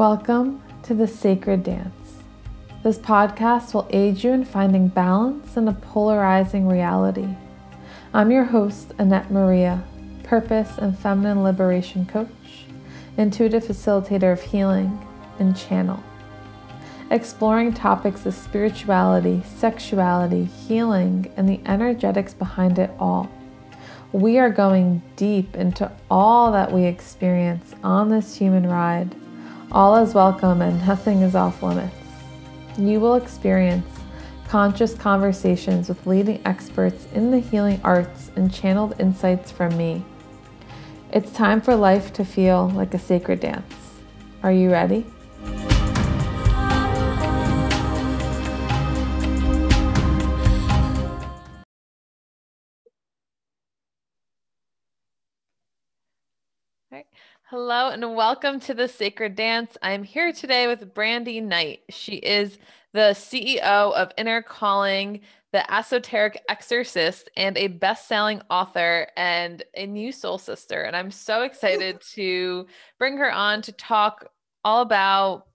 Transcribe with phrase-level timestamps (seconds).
[0.00, 2.22] Welcome to the Sacred Dance.
[2.82, 7.28] This podcast will aid you in finding balance in a polarizing reality.
[8.14, 9.84] I'm your host, Annette Maria,
[10.22, 12.64] purpose and feminine liberation coach,
[13.18, 15.06] intuitive facilitator of healing,
[15.38, 16.02] and channel.
[17.10, 23.30] Exploring topics of spirituality, sexuality, healing, and the energetics behind it all.
[24.12, 29.14] We are going deep into all that we experience on this human ride
[29.72, 31.94] all is welcome and nothing is off limits.
[32.76, 33.86] You will experience
[34.48, 40.04] conscious conversations with leading experts in the healing arts and channeled insights from me.
[41.12, 43.74] It's time for life to feel like a sacred dance.
[44.42, 45.06] Are you ready?
[57.50, 59.76] Hello and welcome to the Sacred Dance.
[59.82, 61.80] I'm here today with Brandy Knight.
[61.90, 62.56] She is
[62.92, 70.12] the CEO of Inner Calling, the Esoteric Exorcist, and a best-selling author and a new
[70.12, 70.82] soul sister.
[70.82, 72.68] And I'm so excited to
[73.00, 74.26] bring her on to talk
[74.64, 75.48] all about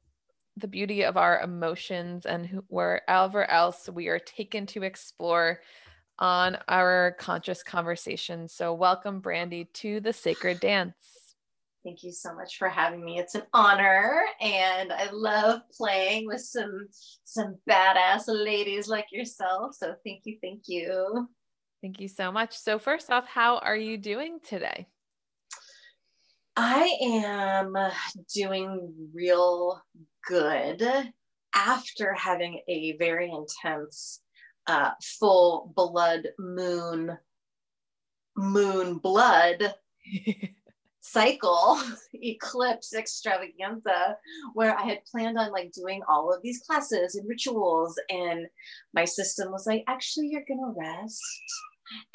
[0.58, 5.62] the beauty of our emotions and wherever else we are taken to explore
[6.20, 8.50] on our conscious conversation.
[8.50, 11.25] So, welcome, Brandy, to the Sacred Dance.
[11.86, 13.19] Thank you so much for having me.
[13.19, 16.88] It's an honor and I love playing with some
[17.25, 19.75] some badass ladies like yourself.
[19.75, 21.30] So thank you, thank you.
[21.83, 22.58] Thank you so much.
[22.58, 24.88] So first off, how are you doing today?
[26.55, 27.77] I am
[28.33, 29.80] doing real
[30.27, 30.83] good
[31.53, 34.22] after having a very intense
[34.66, 34.89] uh,
[35.20, 37.16] full blood moon
[38.36, 39.75] moon blood
[41.11, 41.80] cycle
[42.14, 44.17] eclipse extravaganza
[44.54, 48.48] where I had planned on like doing all of these classes and rituals and
[48.93, 51.21] my system was like actually you're to rest.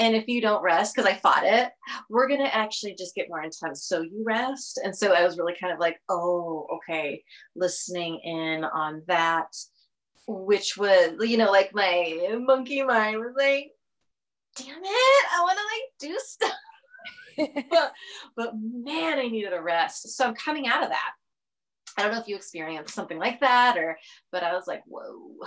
[0.01, 1.71] And if you don't rest because I fought it
[2.09, 3.85] we're to actually just get more intense.
[3.85, 4.81] So you rest.
[4.83, 7.23] And so I was really kind of like oh okay
[7.55, 9.55] listening in on that
[10.27, 13.71] which was you know like my monkey mind was like
[14.57, 16.53] damn it I want to like do stuff
[17.71, 17.93] but,
[18.37, 20.17] but man, I needed a rest.
[20.17, 21.13] So I'm coming out of that.
[21.97, 23.99] I don't know if you experienced something like that or,
[24.31, 25.47] but I was like, whoa.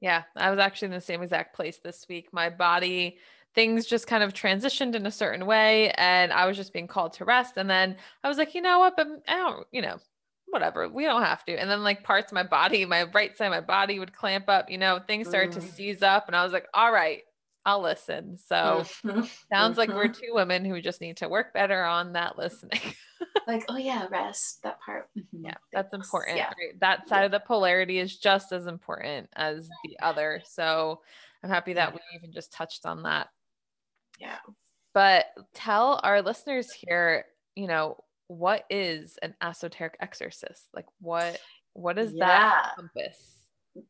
[0.00, 2.28] Yeah, I was actually in the same exact place this week.
[2.32, 3.18] My body,
[3.54, 7.12] things just kind of transitioned in a certain way and I was just being called
[7.14, 7.56] to rest.
[7.56, 8.96] And then I was like, you know what?
[8.96, 9.98] But I don't, you know,
[10.46, 11.58] whatever, we don't have to.
[11.58, 14.48] And then like parts of my body, my right side of my body would clamp
[14.48, 15.54] up, you know, things started mm.
[15.54, 16.26] to seize up.
[16.26, 17.22] And I was like, all right,
[17.64, 18.38] I'll listen.
[18.38, 18.84] So
[19.52, 22.80] sounds like we're two women who just need to work better on that listening.
[23.46, 25.08] like, oh yeah, rest that part.
[25.16, 25.46] Mm-hmm.
[25.46, 26.38] Yeah, that's important.
[26.38, 26.46] Yeah.
[26.46, 26.78] Right?
[26.80, 27.26] That side yeah.
[27.26, 30.42] of the polarity is just as important as the other.
[30.44, 31.00] So
[31.42, 33.28] I'm happy that we even just touched on that.
[34.20, 34.38] Yeah.
[34.94, 37.24] But tell our listeners here,
[37.54, 40.68] you know, what is an esoteric exorcist?
[40.74, 41.38] Like what
[41.74, 42.26] what does yeah.
[42.26, 43.41] that encompass?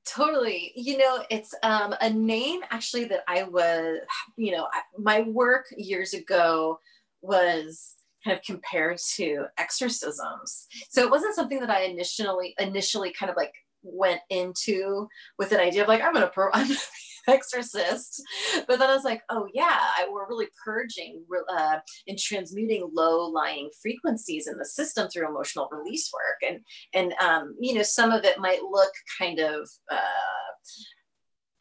[0.07, 0.73] Totally.
[0.77, 3.99] You know it's um, a name actually that i was
[4.37, 6.79] you know I, my work years ago
[7.21, 7.95] was
[8.25, 10.69] kind of compared to exorcisms.
[10.91, 15.61] So it wasn't something that i initially initially kind of like went into with an
[15.61, 16.79] idea of like i'm gonna pro i'm gonna
[17.29, 18.23] exorcist.
[18.67, 21.25] But then I was like, oh yeah, I, we're really purging
[21.57, 26.51] uh, and transmuting low lying frequencies in the system through emotional release work.
[26.51, 26.61] And,
[26.95, 29.97] and um, you know, some of it might look kind of, uh,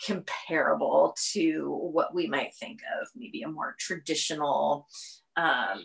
[0.05, 4.87] comparable to what we might think of maybe a more traditional
[5.37, 5.79] um,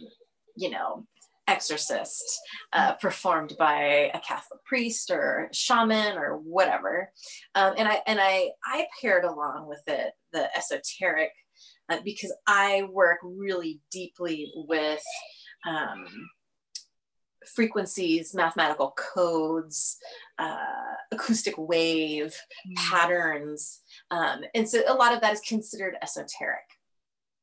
[0.56, 1.06] you know
[1.46, 2.24] exorcist
[2.72, 7.10] uh, performed by a Catholic priest or shaman or whatever.
[7.54, 11.30] Um, and I and I I paired along with it the esoteric
[11.88, 15.02] uh, because I work really deeply with
[15.66, 16.06] um,
[17.54, 19.96] frequencies, mathematical codes,
[20.38, 20.56] uh,
[21.12, 22.36] acoustic wave
[22.68, 22.76] mm.
[22.76, 26.64] patterns, um, and so a lot of that is considered esoteric.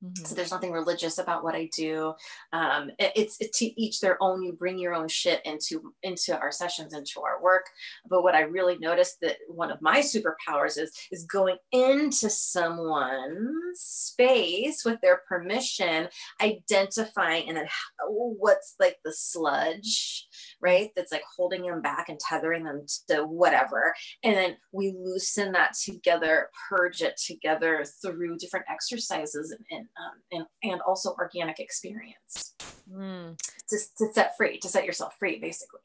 [0.03, 0.25] Mm-hmm.
[0.25, 2.13] So there's nothing religious about what I do.
[2.51, 4.43] Um, it, it's it, to each their own.
[4.43, 7.65] You bring your own shit into into our sessions, into our work.
[8.09, 13.79] But what I really noticed that one of my superpowers is is going into someone's
[13.79, 16.09] space with their permission,
[16.41, 17.67] identifying and then
[18.09, 20.27] what's like the sludge
[20.63, 20.89] right?
[20.95, 23.93] That's like holding them back and tethering them to whatever.
[24.23, 30.47] And then we loosen that together, purge it together through different exercises and, and, um,
[30.63, 32.55] and, and also organic experience
[32.91, 33.37] mm.
[33.69, 35.81] to, to set free, to set yourself free, basically.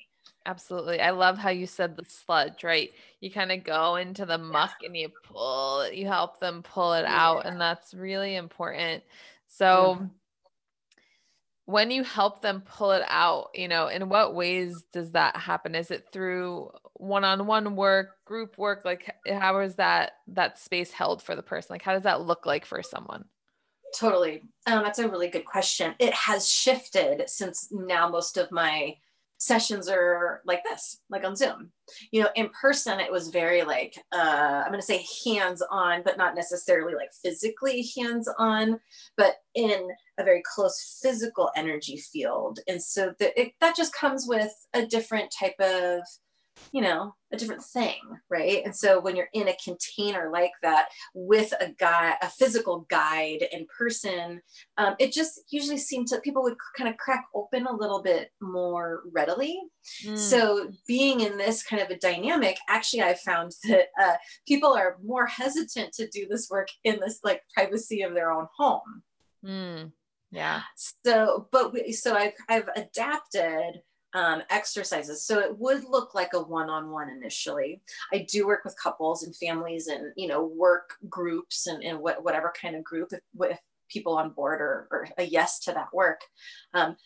[0.47, 1.01] Absolutely.
[1.01, 2.91] I love how you said the sludge, right?
[3.21, 4.87] You kind of go into the muck yeah.
[4.87, 7.27] and you pull you help them pull it yeah.
[7.27, 7.45] out.
[7.45, 9.03] And that's really important.
[9.47, 10.07] So, mm-hmm.
[11.69, 15.75] When you help them pull it out, you know, in what ways does that happen?
[15.75, 18.87] Is it through one-on-one work, group work?
[18.87, 21.75] Like how is that that space held for the person?
[21.75, 23.27] Like how does that look like for someone?
[23.95, 24.45] Totally.
[24.67, 25.95] Um, that's a really good question.
[25.99, 28.97] It has shifted since now most of my
[29.37, 31.71] sessions are like this, like on Zoom.
[32.11, 36.03] You know, in person, it was very like, uh, I'm going to say hands on,
[36.03, 38.81] but not necessarily like physically hands on,
[39.19, 42.61] but in a very close physical energy field.
[42.69, 46.03] And so the, it, that just comes with a different type of
[46.73, 47.99] you know a different thing
[48.31, 52.87] right and so when you're in a container like that with a guy a physical
[52.89, 54.41] guide in person
[54.77, 58.31] um, it just usually seemed to people would kind of crack open a little bit
[58.41, 59.59] more readily
[60.05, 60.17] mm.
[60.17, 64.15] so being in this kind of a dynamic actually i found that uh,
[64.47, 68.47] people are more hesitant to do this work in this like privacy of their own
[68.57, 69.03] home
[69.45, 69.93] mm.
[70.31, 73.81] Yeah so but we, so I've, I've adapted
[74.15, 75.25] um, exercises.
[75.25, 77.83] So it would look like a one-on-one initially.
[78.13, 82.25] I do work with couples and families and, you know, work groups and, and what,
[82.25, 83.59] whatever kind of group if, with
[83.91, 86.21] people on board or, or a yes to that work.
[86.75, 86.97] Um,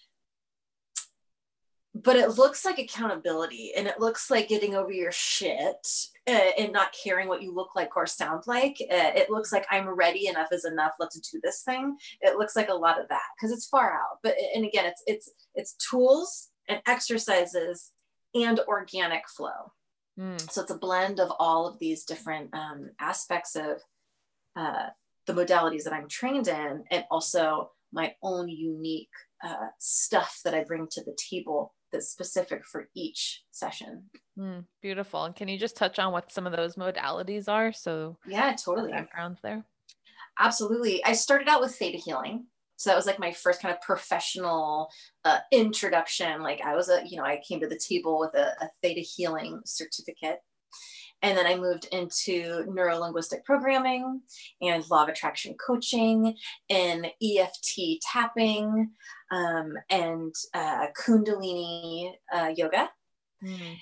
[1.94, 5.86] but it looks like accountability and it looks like getting over your shit
[6.26, 8.76] uh, and not caring what you look like or sound like.
[8.80, 10.92] Uh, it looks like I'm ready, enough is enough.
[10.98, 11.96] Let's do this thing.
[12.22, 14.18] It looks like a lot of that because it's far out.
[14.22, 17.92] But and again, it's it's it's tools and exercises
[18.34, 19.72] and organic flow.
[20.18, 20.50] Mm.
[20.50, 23.82] So it's a blend of all of these different um, aspects of
[24.56, 24.88] uh,
[25.26, 29.10] the modalities that I'm trained in, and also my own unique
[29.44, 34.04] uh, stuff that I bring to the table that's specific for each session.
[34.38, 35.24] Mm, beautiful.
[35.24, 37.72] And can you just touch on what some of those modalities are?
[37.72, 38.90] So yeah, totally.
[38.90, 39.64] Backgrounds there.
[40.38, 41.04] Absolutely.
[41.04, 42.46] I started out with theta healing.
[42.76, 44.90] So that was like my first kind of professional
[45.24, 46.42] uh, introduction.
[46.42, 49.00] Like I was a, you know, I came to the table with a, a theta
[49.00, 50.40] healing certificate.
[51.22, 54.22] And then I moved into neuro linguistic programming
[54.60, 56.36] and law of attraction coaching
[56.68, 58.90] and EFT tapping
[59.32, 62.88] um, and uh, Kundalini uh, yoga.
[63.42, 63.76] Mm.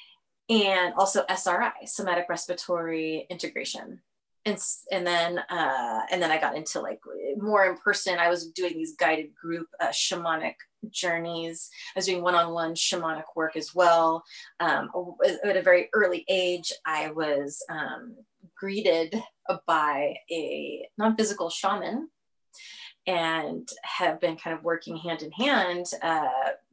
[0.48, 4.00] And also SRI, somatic respiratory integration
[4.46, 4.58] and
[4.90, 7.00] and then uh, and then I got into like
[7.36, 8.18] more in person.
[8.18, 10.54] I was doing these guided group uh, shamanic
[10.88, 11.68] journeys.
[11.94, 14.24] I was doing one-on-one shamanic work as well.
[14.58, 14.90] Um,
[15.44, 18.16] at a very early age, I was um,
[18.56, 19.14] greeted
[19.66, 22.08] by a non-physical shaman
[23.10, 26.28] and have been kind of working hand in hand, uh,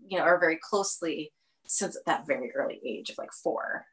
[0.07, 1.33] you know, or very closely
[1.65, 3.85] since that very early age of like four.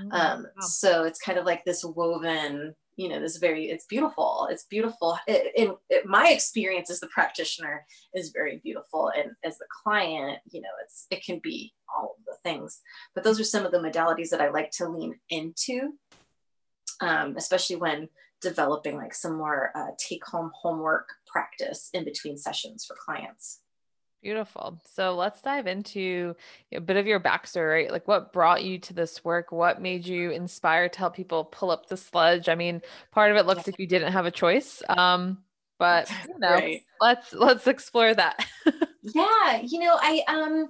[0.00, 0.12] Mm-hmm.
[0.12, 0.66] Um, wow.
[0.66, 5.16] So it's kind of like this woven you know this very it's beautiful it's beautiful
[5.26, 10.38] it, in it, my experience as the practitioner is very beautiful and as the client
[10.50, 12.82] you know it's it can be all of the things
[13.14, 15.94] but those are some of the modalities that i like to lean into
[17.00, 18.06] um, especially when
[18.42, 23.60] developing like some more uh, take home homework practice in between sessions for clients
[24.22, 24.78] Beautiful.
[24.94, 26.36] So let's dive into
[26.72, 27.90] a bit of your backstory, right?
[27.90, 29.50] Like what brought you to this work?
[29.50, 32.46] What made you inspired to help people pull up the sludge?
[32.50, 32.82] I mean,
[33.12, 33.72] part of it looks yeah.
[33.72, 34.82] like you didn't have a choice.
[34.90, 35.38] Um,
[35.78, 36.82] but you know, right.
[37.00, 38.44] let's let's explore that.
[39.02, 40.68] yeah, you know, I um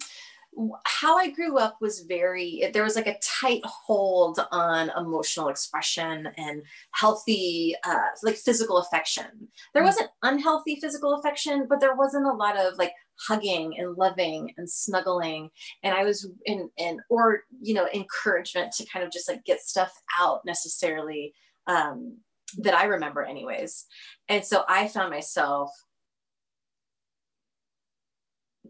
[0.85, 6.29] how I grew up was very, there was like a tight hold on emotional expression
[6.37, 9.49] and healthy, uh, like physical affection.
[9.73, 9.87] There mm.
[9.87, 14.69] wasn't unhealthy physical affection, but there wasn't a lot of like hugging and loving and
[14.69, 15.51] snuggling.
[15.83, 19.61] And I was in, in or, you know, encouragement to kind of just like get
[19.61, 21.33] stuff out necessarily
[21.67, 22.19] um,
[22.59, 23.87] that I remember, anyways.
[24.29, 25.71] And so I found myself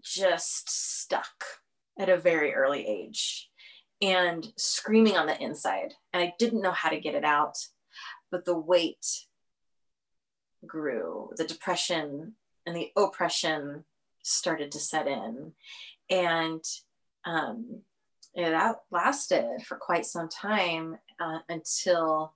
[0.02, 1.44] just stuck
[1.98, 3.50] at a very early age
[4.02, 5.92] and screaming on the inside.
[6.12, 7.58] And I didn't know how to get it out,
[8.30, 9.06] but the weight
[10.66, 12.34] grew, the depression
[12.66, 13.84] and the oppression
[14.22, 15.52] started to set in.
[16.08, 16.64] And
[17.24, 17.82] um,
[18.34, 22.34] that lasted for quite some time uh, until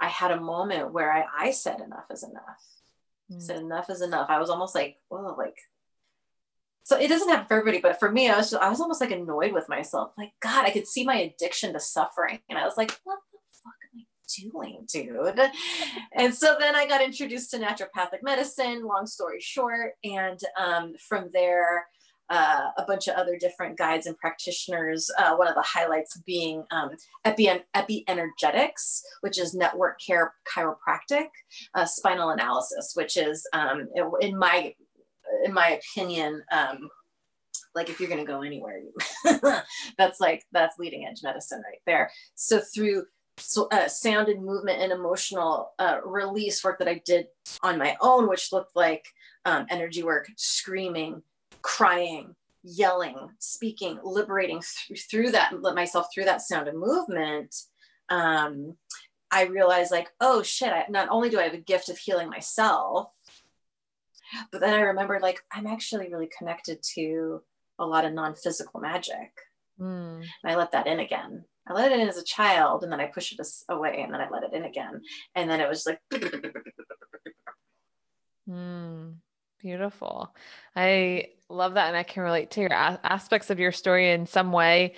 [0.00, 2.64] I had a moment where I, I said enough is enough.
[3.30, 3.42] Mm.
[3.42, 4.28] said enough is enough.
[4.28, 5.56] I was almost like, well, like
[6.90, 9.00] so it doesn't happen for everybody, but for me, I was just, I was almost
[9.00, 10.10] like annoyed with myself.
[10.18, 12.40] Like, God, I could see my addiction to suffering.
[12.48, 15.52] And I was like, what the fuck am I doing, dude?
[16.16, 19.92] and so then I got introduced to naturopathic medicine, long story short.
[20.02, 21.86] And um, from there,
[22.28, 25.10] uh, a bunch of other different guides and practitioners.
[25.18, 26.90] Uh, one of the highlights being um,
[27.24, 31.26] epi, epi energetics, which is network care chiropractic,
[31.74, 33.88] uh, spinal analysis, which is um,
[34.20, 34.74] in my
[35.44, 36.42] in my opinion.
[36.52, 36.88] Um,
[37.74, 38.80] like if you're going to go anywhere
[39.96, 43.04] that's like that's leading edge medicine right there so through
[43.40, 47.26] so, uh, sound and movement and emotional uh, release work that I did
[47.62, 49.06] on my own, which looked like
[49.44, 51.22] um, energy work, screaming,
[51.62, 57.54] crying, yelling, speaking, liberating th- through that, let myself through that sound and movement.
[58.08, 58.76] Um,
[59.30, 62.28] I realized, like, oh shit, I, not only do I have a gift of healing
[62.28, 63.08] myself,
[64.52, 67.42] but then I remembered, like, I'm actually really connected to
[67.78, 69.32] a lot of non physical magic.
[69.80, 70.20] Mm.
[70.20, 71.44] And I let that in again.
[71.66, 74.20] I let it in as a child and then I pushed it away and then
[74.20, 75.02] I let it in again.
[75.34, 76.00] And then it was like.
[78.48, 79.14] Mm,
[79.60, 80.34] beautiful.
[80.74, 81.88] I love that.
[81.88, 84.94] And I can relate to your a- aspects of your story in some way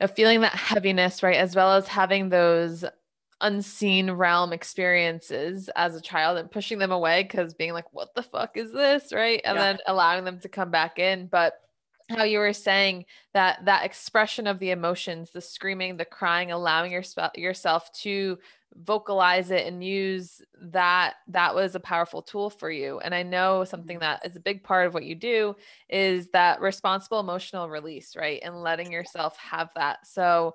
[0.00, 1.36] of feeling that heaviness, right?
[1.36, 2.84] As well as having those
[3.44, 8.22] unseen realm experiences as a child and pushing them away because being like, what the
[8.22, 9.12] fuck is this?
[9.12, 9.40] Right.
[9.44, 9.72] And yeah.
[9.72, 11.26] then allowing them to come back in.
[11.26, 11.60] But
[12.08, 16.92] how you were saying that that expression of the emotions the screaming the crying allowing
[16.92, 17.02] your,
[17.34, 18.38] yourself to
[18.76, 23.64] vocalize it and use that that was a powerful tool for you and i know
[23.64, 24.02] something mm-hmm.
[24.02, 25.54] that is a big part of what you do
[25.88, 30.54] is that responsible emotional release right and letting yourself have that so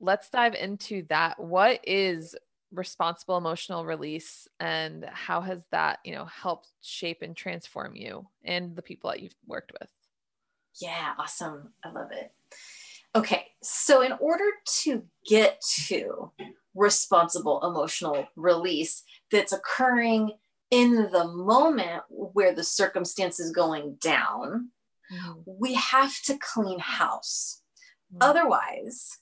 [0.00, 2.34] let's dive into that what is
[2.72, 8.74] responsible emotional release and how has that you know helped shape and transform you and
[8.74, 9.88] the people that you've worked with
[10.80, 11.72] yeah, awesome.
[11.84, 12.32] I love it.
[13.16, 14.44] Okay, so in order
[14.82, 16.32] to get to
[16.74, 20.32] responsible emotional release that's occurring
[20.72, 24.70] in the moment where the circumstance is going down,
[25.12, 25.32] mm-hmm.
[25.46, 27.62] we have to clean house.
[28.12, 28.28] Mm-hmm.
[28.28, 29.18] Otherwise,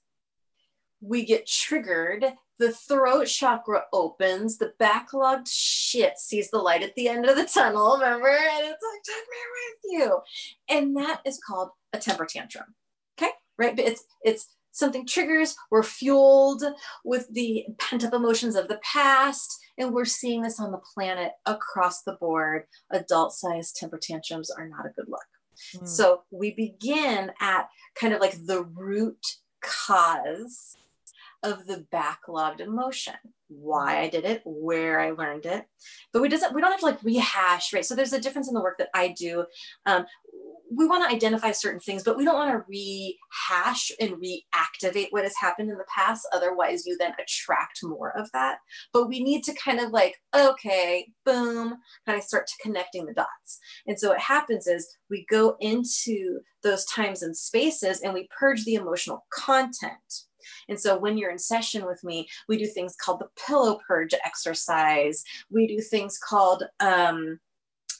[1.02, 2.25] we get triggered
[2.62, 7.44] the throat chakra opens, the backlogged shit sees the light at the end of the
[7.44, 8.28] tunnel, remember?
[8.28, 10.21] And it's like, take me with you.
[10.68, 12.75] And that is called a temper tantrum.
[13.18, 13.75] Okay, right?
[13.75, 16.62] But it's it's something triggers, we're fueled
[17.04, 22.02] with the pent-up emotions of the past, and we're seeing this on the planet across
[22.02, 22.64] the board.
[22.92, 25.21] Adult-sized temper tantrums are not a good look.
[25.76, 25.88] Mm.
[25.88, 30.76] So we begin at kind of like the root cause
[31.42, 33.14] of the backlogged emotion
[33.61, 35.64] why i did it where i learned it.
[36.12, 37.84] But we doesn't we don't have to like rehash right?
[37.84, 39.44] So there's a difference in the work that i do.
[39.87, 40.04] Um,
[40.75, 45.25] we want to identify certain things but we don't want to rehash and reactivate what
[45.25, 46.26] has happened in the past.
[46.32, 48.58] Otherwise you then attract more of that.
[48.92, 51.75] But we need to kind of like okay boom
[52.06, 53.58] kind of start to connecting the dots.
[53.87, 58.64] And so what happens is we go into those times and spaces and we purge
[58.64, 60.25] the emotional content
[60.68, 64.14] and so when you're in session with me, we do things called the pillow purge
[64.25, 65.25] exercise.
[65.50, 67.38] We do things called um,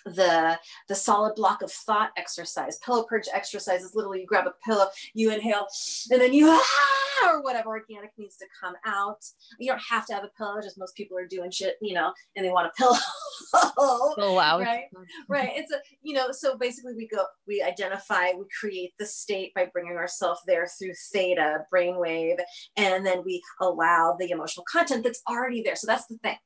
[0.05, 2.79] the the solid block of thought exercise.
[2.79, 5.67] Pillow purge exercise is literally you grab a pillow you inhale
[6.11, 9.25] and then you ah, or whatever organic needs to come out.
[9.59, 12.13] You don't have to have a pillow just most people are doing shit you know
[12.37, 12.97] and they want a pillow.
[13.55, 14.61] Oh wow.
[14.61, 14.85] Right?
[15.29, 15.53] Right.
[15.55, 19.67] It's a you know so basically we go we identify we create the state by
[19.73, 22.39] bringing ourselves there through theta brainwave
[22.77, 25.77] and then we allow the emotional content that's already there.
[25.77, 26.37] So that's the thing.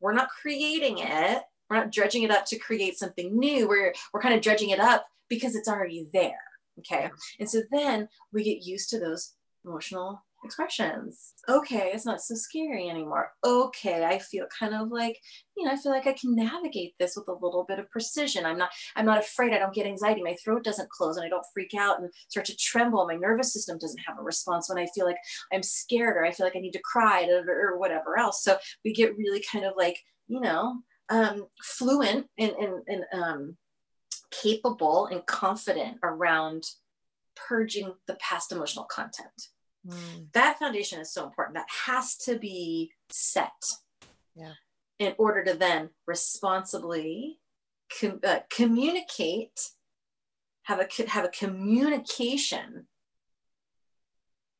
[0.00, 3.66] We're not creating it we're not dredging it up to create something new.
[3.66, 6.40] We're, we're kind of dredging it up because it's already there.
[6.80, 7.10] Okay.
[7.40, 9.32] And so then we get used to those
[9.64, 11.34] emotional expressions.
[11.48, 13.30] Okay, it's not so scary anymore.
[13.46, 15.16] Okay, I feel kind of like,
[15.56, 18.44] you know, I feel like I can navigate this with a little bit of precision.
[18.44, 19.54] I'm not, I'm not afraid.
[19.54, 20.22] I don't get anxiety.
[20.22, 23.06] My throat doesn't close and I don't freak out and start to tremble.
[23.06, 25.18] My nervous system doesn't have a response when I feel like
[25.52, 28.42] I'm scared or I feel like I need to cry or whatever else.
[28.42, 33.56] So we get really kind of like, you know, um, fluent and, and, and um,
[34.30, 36.64] capable and confident around
[37.36, 39.48] purging the past emotional content.
[39.86, 40.32] Mm.
[40.32, 41.56] That foundation is so important.
[41.56, 43.50] That has to be set
[44.34, 44.54] yeah.
[44.98, 47.40] in order to then responsibly
[48.00, 49.68] com- uh, communicate,
[50.62, 52.86] have a have a communication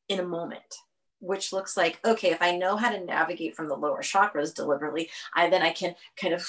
[0.08, 0.74] in a moment
[1.22, 5.08] which looks like okay if i know how to navigate from the lower chakras deliberately
[5.34, 6.46] i then i can kind of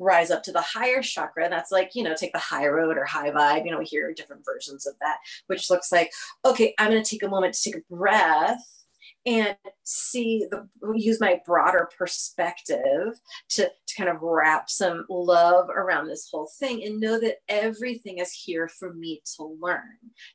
[0.00, 1.48] rise up to the higher chakra.
[1.48, 4.12] That's like you know take the high road or high vibe you know we hear
[4.12, 6.10] different versions of that which looks like
[6.44, 8.83] okay i'm going to take a moment to take a breath
[9.26, 16.06] and see the use my broader perspective to, to kind of wrap some love around
[16.06, 19.80] this whole thing and know that everything is here for me to learn.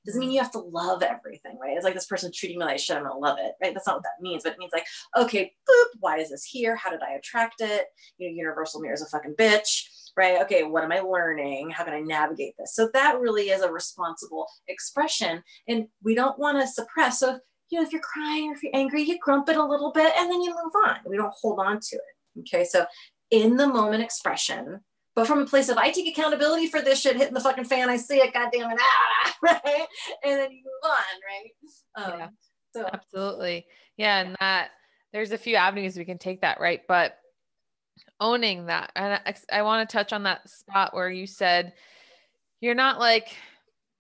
[0.06, 0.34] Doesn't mean mm.
[0.34, 1.76] you have to love everything, right?
[1.76, 3.74] It's like this person treating me like shit, I'm gonna love it, right?
[3.74, 4.86] That's not what that means, but it means like,
[5.18, 6.76] okay, boop, why is this here?
[6.76, 7.86] How did I attract it?
[8.18, 9.84] You know, universal mirror is a fucking bitch
[10.18, 10.42] right?
[10.42, 11.70] Okay, what am I learning?
[11.70, 12.76] How can I navigate this?
[12.76, 15.42] So that really is a responsible expression.
[15.68, 17.22] And we don't want to suppress.
[17.22, 19.92] So, you know, if you're crying or if you're angry, you grump it a little
[19.92, 20.98] bit and then you move on.
[21.06, 22.40] We don't hold on to it.
[22.42, 22.64] Okay.
[22.64, 22.86] So,
[23.32, 24.80] in the moment expression,
[25.16, 27.90] but from a place of I take accountability for this shit hitting the fucking fan.
[27.90, 29.86] I see it, goddamn it, ah, right?
[30.24, 32.14] And then you move on, right?
[32.14, 32.28] Um, yeah,
[32.74, 33.66] so absolutely,
[33.98, 34.70] yeah, and that
[35.12, 36.82] there's a few avenues we can take that, right?
[36.88, 37.18] But
[38.20, 38.92] owning that.
[38.96, 41.74] And I, I want to touch on that spot where you said
[42.62, 43.36] you're not like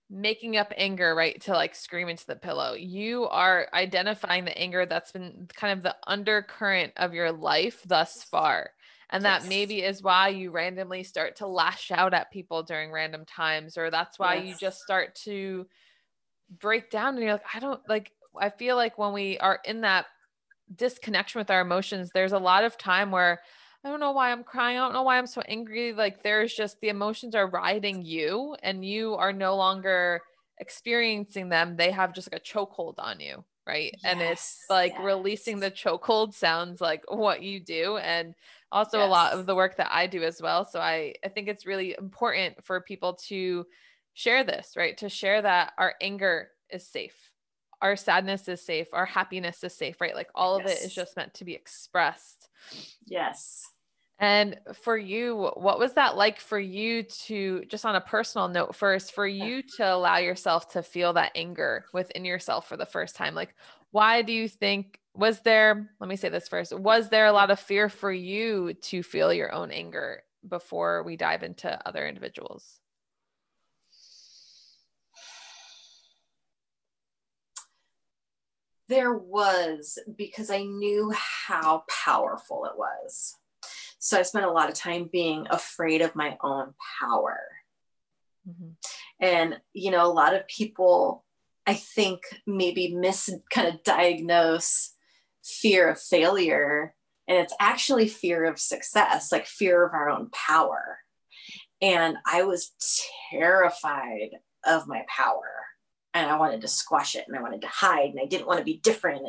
[0.10, 1.39] making up anger, right?
[1.42, 2.74] To like scream into the pillow.
[2.74, 8.24] You are identifying the anger that's been kind of the undercurrent of your life thus
[8.24, 8.72] far.
[9.12, 9.50] And that yes.
[9.50, 13.89] maybe is why you randomly start to lash out at people during random times, or
[13.89, 14.48] that's why yes.
[14.48, 15.68] you just start to
[16.60, 19.82] break down and you're like, I don't like, I feel like when we are in
[19.82, 20.06] that
[20.75, 23.42] disconnection with our emotions, there's a lot of time where
[23.83, 24.77] I don't know why I'm crying.
[24.77, 25.93] I don't know why I'm so angry.
[25.93, 30.21] Like there's just the emotions are riding you and you are no longer
[30.59, 31.77] experiencing them.
[31.77, 33.43] They have just like a chokehold on you.
[33.65, 33.91] Right.
[33.93, 35.01] Yes, and it's like yes.
[35.03, 37.98] releasing the chokehold sounds like what you do.
[37.98, 38.33] And
[38.71, 39.07] also yes.
[39.07, 40.65] a lot of the work that I do as well.
[40.65, 43.65] So I, I think it's really important for people to
[44.13, 44.98] share this, right?
[44.98, 47.28] To share that our anger is safe.
[47.81, 48.88] Our sadness is safe.
[48.93, 50.15] Our happiness is safe, right?
[50.15, 52.50] Like all of it is just meant to be expressed.
[53.05, 53.65] Yes.
[54.21, 58.75] And for you, what was that like for you to, just on a personal note
[58.75, 63.15] first, for you to allow yourself to feel that anger within yourself for the first
[63.15, 63.33] time?
[63.33, 63.55] Like,
[63.91, 67.50] why do you think, was there, let me say this first, was there a lot
[67.50, 72.79] of fear for you to feel your own anger before we dive into other individuals?
[78.89, 83.36] There was because I knew how powerful it was.
[83.99, 87.39] So I spent a lot of time being afraid of my own power.
[88.49, 88.69] Mm-hmm.
[89.21, 91.23] And, you know, a lot of people,
[91.67, 94.95] I think, maybe miss kind of diagnose
[95.43, 96.95] fear of failure.
[97.28, 100.97] And it's actually fear of success, like fear of our own power.
[101.82, 102.71] And I was
[103.32, 104.32] terrified
[104.65, 105.52] of my power.
[106.13, 108.60] And I wanted to squash it and I wanted to hide and I didn't want
[108.60, 109.22] to be different.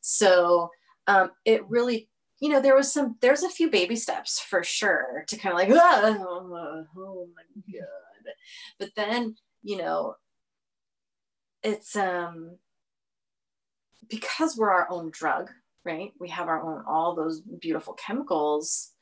[0.00, 0.70] So
[1.06, 2.08] um, it really
[2.40, 5.58] you know, there was some, there's a few baby steps for sure to kind of
[5.58, 7.42] like, oh, oh my
[7.72, 8.32] God.
[8.78, 10.14] But then, you know,
[11.62, 12.56] it's um
[14.08, 15.50] because we're our own drug,
[15.84, 16.12] right?
[16.20, 18.92] We have our own, all those beautiful chemicals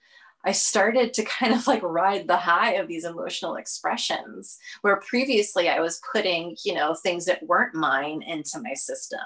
[0.47, 5.69] I started to kind of like ride the high of these emotional expressions where previously
[5.69, 9.19] I was putting, you know, things that weren't mine into my system.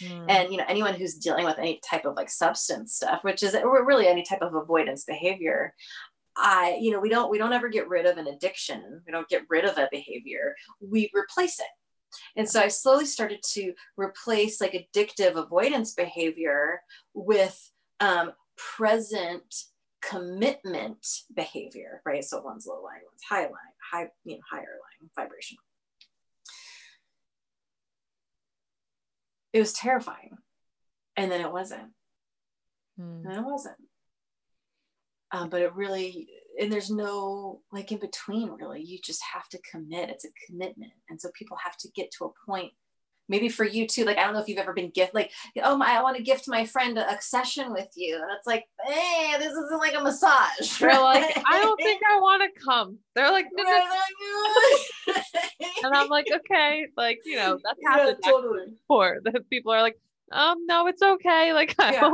[0.00, 0.26] Mm.
[0.28, 3.54] And, you know, anyone who's dealing with any type of like substance stuff, which is
[3.54, 5.74] really any type of avoidance behavior,
[6.36, 9.02] I, you know, we don't, we don't ever get rid of an addiction.
[9.04, 10.54] We don't get rid of a behavior.
[10.80, 11.66] We replace it.
[12.36, 19.44] And so I slowly started to replace like addictive avoidance behavior with um, present
[20.02, 22.24] commitment behavior, right?
[22.24, 23.52] So one's low lying, one's high lying,
[23.92, 25.58] high, you know, higher lying vibration.
[29.52, 30.36] It was terrifying.
[31.16, 31.90] And then it wasn't.
[32.96, 33.26] Hmm.
[33.26, 33.76] And it wasn't.
[35.32, 36.28] Um, but it really,
[36.60, 38.82] and there's no like in between really.
[38.82, 40.08] You just have to commit.
[40.08, 40.92] It's a commitment.
[41.08, 42.72] And so people have to get to a point
[43.30, 45.30] maybe for you too like i don't know if you've ever been gift like
[45.62, 48.46] oh my i want to gift my friend a, a session with you and it's
[48.46, 52.60] like hey this isn't like a massage they're like i don't think i want to
[52.62, 55.14] come they're like, no, no.
[55.84, 58.66] and i'm like okay like you know that's happened yeah, totally.
[58.66, 59.96] before the people are like
[60.32, 62.10] um no it's okay like I yeah.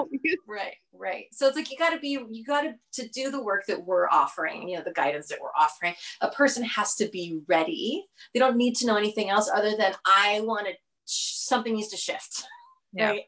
[0.48, 3.42] right right so it's like you got to be you got to to do the
[3.42, 7.08] work that we're offering you know the guidance that we're offering a person has to
[7.08, 10.72] be ready they don't need to know anything else other than i want to
[11.06, 12.44] something needs to shift.
[12.92, 13.10] Yeah.
[13.10, 13.24] Right?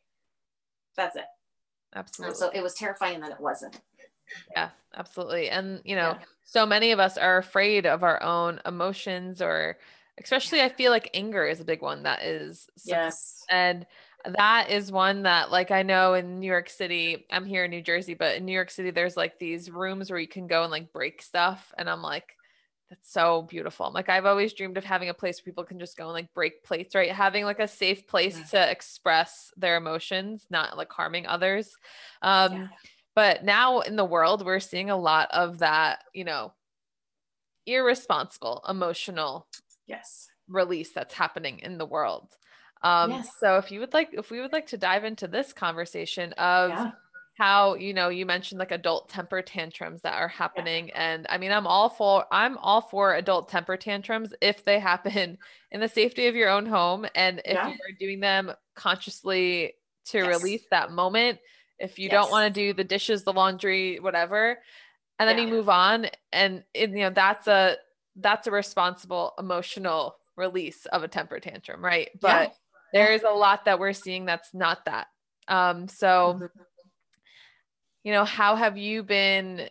[0.96, 1.24] That's it.
[1.94, 2.30] Absolutely.
[2.30, 3.80] And so it was terrifying that it wasn't.
[4.50, 5.48] Yeah, absolutely.
[5.48, 6.24] And, you know, yeah.
[6.44, 9.78] so many of us are afraid of our own emotions, or
[10.22, 12.68] especially I feel like anger is a big one that is.
[12.84, 13.42] Yes.
[13.50, 13.86] And
[14.24, 17.80] that is one that, like, I know in New York City, I'm here in New
[17.80, 20.70] Jersey, but in New York City, there's like these rooms where you can go and
[20.70, 21.72] like break stuff.
[21.78, 22.36] And I'm like,
[22.88, 23.90] that's so beautiful.
[23.92, 26.32] Like I've always dreamed of having a place where people can just go and like
[26.32, 27.10] break plates, right?
[27.10, 28.44] Having like a safe place yeah.
[28.44, 31.70] to express their emotions, not like harming others.
[32.22, 32.68] Um, yeah.
[33.14, 36.52] But now in the world, we're seeing a lot of that, you know,
[37.66, 39.46] irresponsible emotional
[39.86, 42.28] yes release that's happening in the world.
[42.82, 43.30] Um, yes.
[43.38, 46.70] So if you would like, if we would like to dive into this conversation of
[46.70, 46.90] yeah
[47.38, 51.12] how you know you mentioned like adult temper tantrums that are happening yeah.
[51.12, 55.38] and i mean i'm all for i'm all for adult temper tantrums if they happen
[55.70, 57.68] in the safety of your own home and if yeah.
[57.68, 59.72] you're doing them consciously
[60.04, 60.26] to yes.
[60.26, 61.38] release that moment
[61.78, 62.12] if you yes.
[62.12, 64.58] don't want to do the dishes the laundry whatever
[65.20, 65.44] and then yeah.
[65.44, 67.76] you move on and it, you know that's a
[68.16, 72.52] that's a responsible emotional release of a temper tantrum right but
[72.92, 75.06] there's a lot that we're seeing that's not that
[75.46, 76.62] um so mm-hmm
[78.08, 79.68] you know, how have you been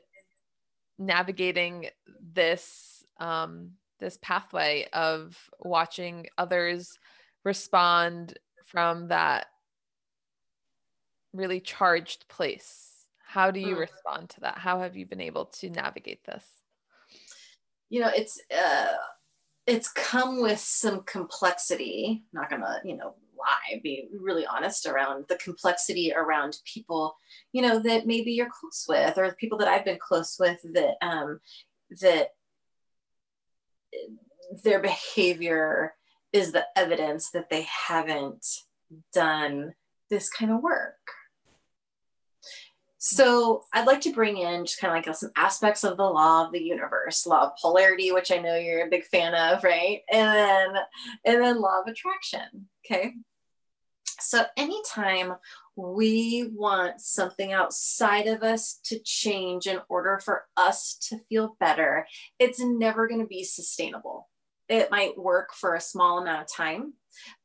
[0.99, 1.87] navigating
[2.35, 6.99] this um, this pathway of watching others
[7.43, 9.47] respond from that
[11.33, 13.07] really charged place?
[13.25, 13.79] How do you mm.
[13.79, 14.59] respond to that?
[14.59, 16.45] How have you been able to navigate this?
[17.89, 18.93] You know, it's uh,
[19.65, 22.23] it's come with some complexity.
[22.33, 27.15] not gonna, you know, lie, be really honest around the complexity around people,
[27.53, 30.95] you know, that maybe you're close with, or people that I've been close with that
[31.01, 31.39] um,
[32.01, 32.29] that
[34.63, 35.93] their behavior
[36.33, 38.45] is the evidence that they haven't
[39.13, 39.73] done
[40.09, 40.95] this kind of work.
[43.09, 46.45] So I'd like to bring in just kind of like some aspects of the law
[46.45, 50.01] of the universe, law of polarity, which I know you're a big fan of, right?
[50.11, 50.81] And then
[51.23, 52.67] and then law of attraction.
[52.85, 53.13] Okay.
[54.19, 55.35] So anytime
[55.77, 62.05] we want something outside of us to change in order for us to feel better,
[62.39, 64.27] it's never going to be sustainable.
[64.67, 66.93] It might work for a small amount of time,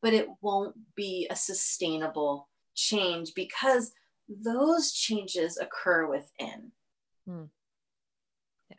[0.00, 3.92] but it won't be a sustainable change because
[4.40, 6.72] those changes occur within.
[7.26, 7.44] Hmm.
[8.70, 8.76] Yeah.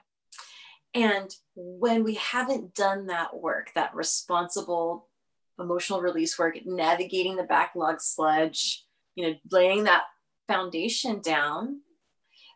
[0.93, 5.09] And when we haven't done that work, that responsible
[5.59, 8.85] emotional release work, navigating the backlog sludge,
[9.15, 10.03] you know, laying that
[10.47, 11.81] foundation down,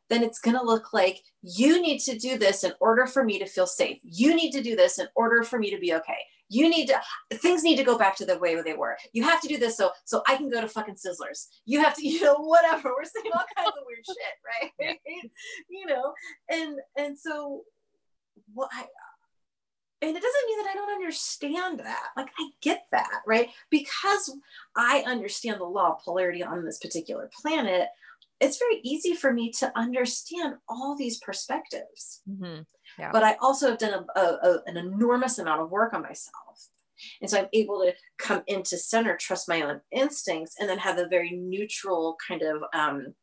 [0.09, 3.39] then it's going to look like you need to do this in order for me
[3.39, 3.99] to feel safe.
[4.03, 6.17] You need to do this in order for me to be okay.
[6.49, 6.99] You need to
[7.37, 8.97] things need to go back to the way they were.
[9.13, 11.47] You have to do this so so I can go to fucking Sizzlers.
[11.65, 12.93] You have to, you know, whatever.
[12.95, 14.99] We're saying all kinds of weird shit, right?
[15.69, 16.13] you know,
[16.49, 17.63] and and so
[18.53, 18.85] what I
[20.01, 22.09] and it doesn't mean that I don't understand that.
[22.15, 23.49] Like, I get that, right?
[23.71, 24.31] Because
[24.75, 27.87] I understand the law of polarity on this particular planet,
[28.39, 32.21] it's very easy for me to understand all these perspectives.
[32.29, 32.61] Mm-hmm.
[32.99, 33.11] Yeah.
[33.11, 36.69] But I also have done a, a, a, an enormous amount of work on myself.
[37.21, 40.97] And so I'm able to come into center, trust my own instincts, and then have
[40.97, 43.13] a very neutral kind of um,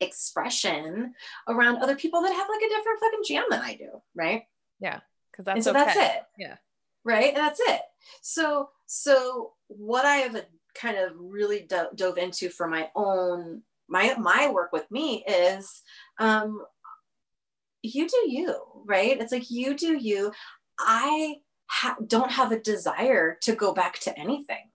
[0.00, 1.14] expression
[1.48, 4.42] around other people that have like a different fucking jam than I do, right?
[4.80, 5.00] Yeah
[5.36, 5.84] because that's and so okay.
[5.84, 6.22] that's it.
[6.38, 6.56] Yeah.
[7.04, 7.28] Right.
[7.28, 7.80] And that's it.
[8.22, 14.14] So so what I have kind of really do- dove into for my own my
[14.18, 15.82] my work with me is
[16.18, 16.62] um
[17.82, 20.32] you do you right it's like you do you
[20.78, 21.36] i
[21.68, 24.70] ha- don't have a desire to go back to anything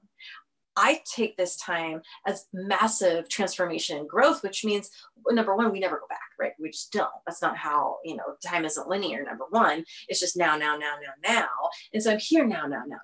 [0.75, 4.89] I take this time as massive transformation and growth, which means
[5.29, 6.53] number one, we never go back, right?
[6.59, 7.09] We just don't.
[7.25, 9.23] That's not how, you know, time isn't linear.
[9.23, 11.47] Number one, it's just now, now, now, now, now.
[11.93, 12.97] And so I'm here now, now, now,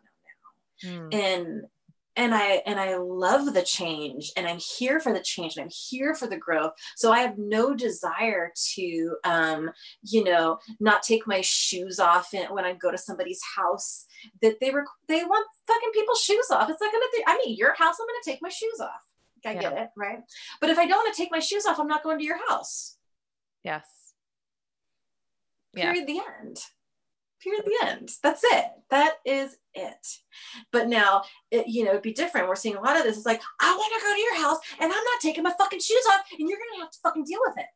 [0.84, 0.90] now, now.
[0.90, 1.14] Mm.
[1.14, 1.62] And
[2.18, 5.72] and i and i love the change and i'm here for the change and i'm
[5.72, 6.74] here for the growth.
[6.96, 12.66] So i have no desire to um you know not take my shoes off when
[12.66, 14.06] i go to somebody's house
[14.42, 16.70] that they were they want fucking people's shoes off.
[16.70, 16.92] It's like
[17.28, 19.02] i mean your house i'm gonna take my shoes off.
[19.46, 19.62] I yeah.
[19.62, 20.20] get it right?
[20.60, 22.40] But if i don't want to take my shoes off i'm not going to your
[22.50, 22.98] house.
[23.64, 23.86] Yes.
[25.76, 26.14] Period yeah.
[26.14, 26.58] the end
[27.42, 28.10] period the end.
[28.24, 28.66] That's it.
[28.90, 30.08] That is it.
[30.72, 32.48] But now it, you know it'd be different.
[32.48, 33.18] We're seeing a lot of this.
[33.18, 35.80] It's like i want to go to your house and i'm not taking my fucking
[35.80, 37.68] shoes off and you're gonna have to fucking deal with it.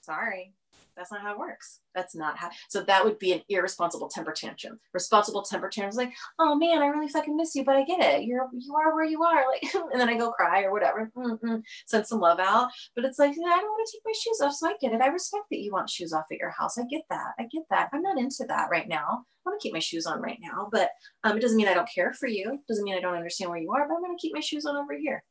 [0.00, 0.54] Sorry
[0.98, 1.80] that's not how it works.
[1.94, 2.50] That's not how.
[2.68, 4.80] So that would be an irresponsible temper tantrum.
[4.92, 8.00] Responsible temper tantrum is like, oh man, I really fucking miss you, but I get
[8.00, 8.24] it.
[8.24, 9.38] You're you are where you are.
[9.48, 11.56] Like, and then I go cry or whatever, mm-hmm.
[11.86, 12.70] send some love out.
[12.94, 15.00] But it's like, I don't want to take my shoes off, so I get it.
[15.00, 16.76] I respect that you want shoes off at your house.
[16.76, 17.34] I get that.
[17.38, 17.88] I get that.
[17.92, 19.24] I'm not into that right now.
[19.46, 20.90] I want to keep my shoes on right now, but
[21.24, 22.52] um, it doesn't mean I don't care for you.
[22.54, 23.86] It doesn't mean I don't understand where you are.
[23.88, 25.22] But I'm going to keep my shoes on over here.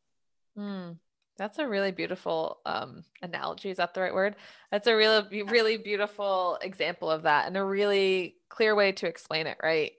[0.58, 0.98] Mm.
[1.38, 3.70] That's a really beautiful um, analogy.
[3.70, 4.36] Is that the right word?
[4.72, 9.48] That's a really, really beautiful example of that and a really clear way to explain
[9.48, 9.92] it, right?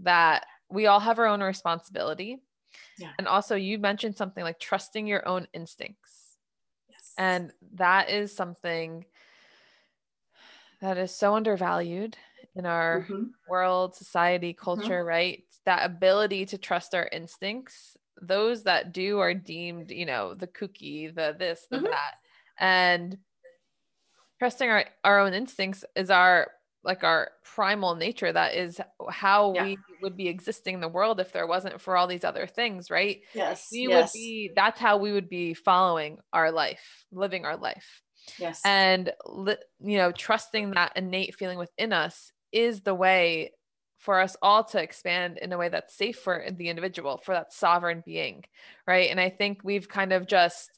[0.00, 2.42] That we all have our own responsibility.
[2.98, 3.10] Yeah.
[3.18, 6.36] And also, you mentioned something like trusting your own instincts.
[6.88, 7.12] Yes.
[7.18, 9.04] And that is something
[10.80, 12.16] that is so undervalued
[12.54, 13.24] in our mm-hmm.
[13.48, 15.08] world, society, culture, mm-hmm.
[15.08, 15.44] right?
[15.66, 21.14] That ability to trust our instincts those that do are deemed, you know, the kooky,
[21.14, 21.86] the this, the mm-hmm.
[21.86, 22.14] that.
[22.58, 23.18] And
[24.38, 26.48] trusting our, our own instincts is our
[26.84, 28.30] like our primal nature.
[28.30, 29.64] That is how yeah.
[29.64, 32.90] we would be existing in the world if there wasn't for all these other things,
[32.90, 33.22] right?
[33.34, 33.68] Yes.
[33.72, 34.12] We yes.
[34.12, 38.02] would be that's how we would be following our life, living our life.
[38.38, 38.60] Yes.
[38.64, 39.12] And
[39.80, 43.52] you know, trusting that innate feeling within us is the way
[44.04, 47.54] for us all to expand in a way that's safe for the individual, for that
[47.54, 48.44] sovereign being,
[48.86, 49.10] right?
[49.10, 50.70] And I think we've kind of just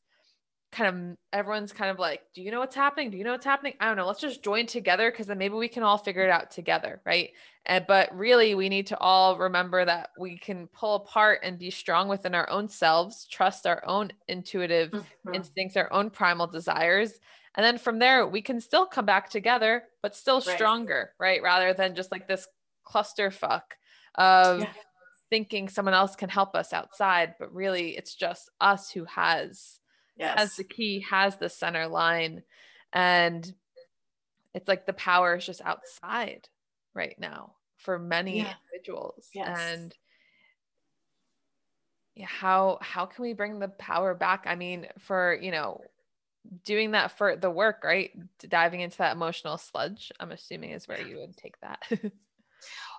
[0.71, 3.11] kind of everyone's kind of like, do you know what's happening?
[3.11, 3.75] Do you know what's happening?
[3.81, 4.07] I don't know.
[4.07, 7.31] Let's just join together because then maybe we can all figure it out together, right?
[7.65, 11.71] And, but really, we need to all remember that we can pull apart and be
[11.71, 15.35] strong within our own selves, trust our own intuitive mm-hmm.
[15.35, 17.19] instincts, our own primal desires.
[17.57, 21.43] And then from there, we can still come back together, but still stronger, right?
[21.43, 21.43] right?
[21.43, 22.47] Rather than just like this
[22.87, 23.63] clusterfuck
[24.15, 24.73] of yeah.
[25.31, 29.81] thinking someone else can help us outside, but really it's just us who has
[30.17, 30.39] yes.
[30.39, 32.43] has the key, has the center line.
[32.93, 33.53] And
[34.55, 36.49] it's like the power is just outside
[36.95, 38.55] right now for many yeah.
[38.73, 39.29] individuals.
[39.35, 39.59] Yes.
[39.61, 39.95] And
[42.15, 44.45] yeah, how how can we bring the power back?
[44.47, 45.83] I mean, for you know,
[46.65, 48.11] doing that for the work, right?
[48.49, 51.83] Diving into that emotional sludge, I'm assuming is where you would take that.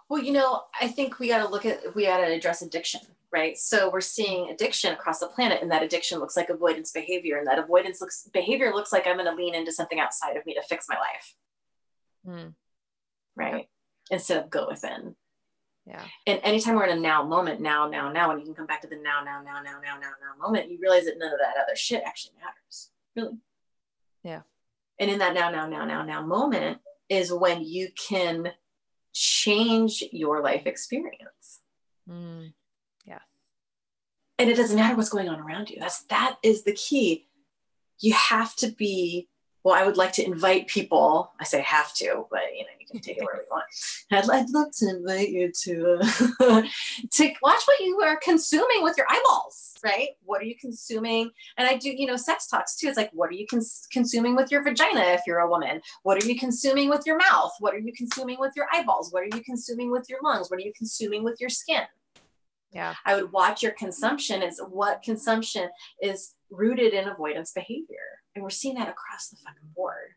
[0.09, 3.01] Well, you know, I think we got to look at, we got to address addiction,
[3.31, 3.57] right?
[3.57, 7.47] So we're seeing addiction across the planet, and that addiction looks like avoidance behavior, and
[7.47, 10.53] that avoidance looks behavior looks like I'm going to lean into something outside of me
[10.53, 11.35] to fix my life,
[12.25, 12.53] mm.
[13.35, 13.67] right?
[14.09, 15.15] Instead of go within.
[15.85, 16.03] Yeah.
[16.25, 18.81] And anytime we're in a now moment, now, now, now, and you can come back
[18.81, 21.39] to the now, now, now, now, now, now, now moment, you realize that none of
[21.39, 23.37] that other shit actually matters, really.
[24.23, 24.41] Yeah.
[24.99, 28.51] And in that now, now, now, now, now moment is when you can
[29.17, 31.61] change your life experience.
[32.09, 32.53] Mm,
[33.05, 33.19] yeah.
[34.37, 35.77] And it doesn't matter what's going on around you.
[35.79, 37.27] That's that is the key.
[37.99, 39.27] You have to be
[39.67, 41.33] well, I would like to invite people.
[41.41, 43.65] I say have to, but you know, you can take it wherever you want.
[44.13, 45.99] I'd, I'd love to invite you to
[46.39, 46.61] uh,
[47.11, 50.11] to watch what you are consuming with your eyeballs, right?
[50.23, 51.31] What are you consuming?
[51.57, 52.87] And I do, you know, sex talks too.
[52.87, 55.81] It's like, what are you cons- consuming with your vagina if you're a woman?
[56.03, 57.51] What are you consuming with your mouth?
[57.59, 59.11] What are you consuming with your eyeballs?
[59.11, 60.49] What are you consuming with your lungs?
[60.49, 61.83] What are you consuming with your skin?
[62.71, 62.95] Yeah.
[63.05, 65.69] I would watch your consumption is what consumption
[66.01, 68.21] is rooted in avoidance behavior.
[68.37, 70.11] And we're seeing that across the fucking board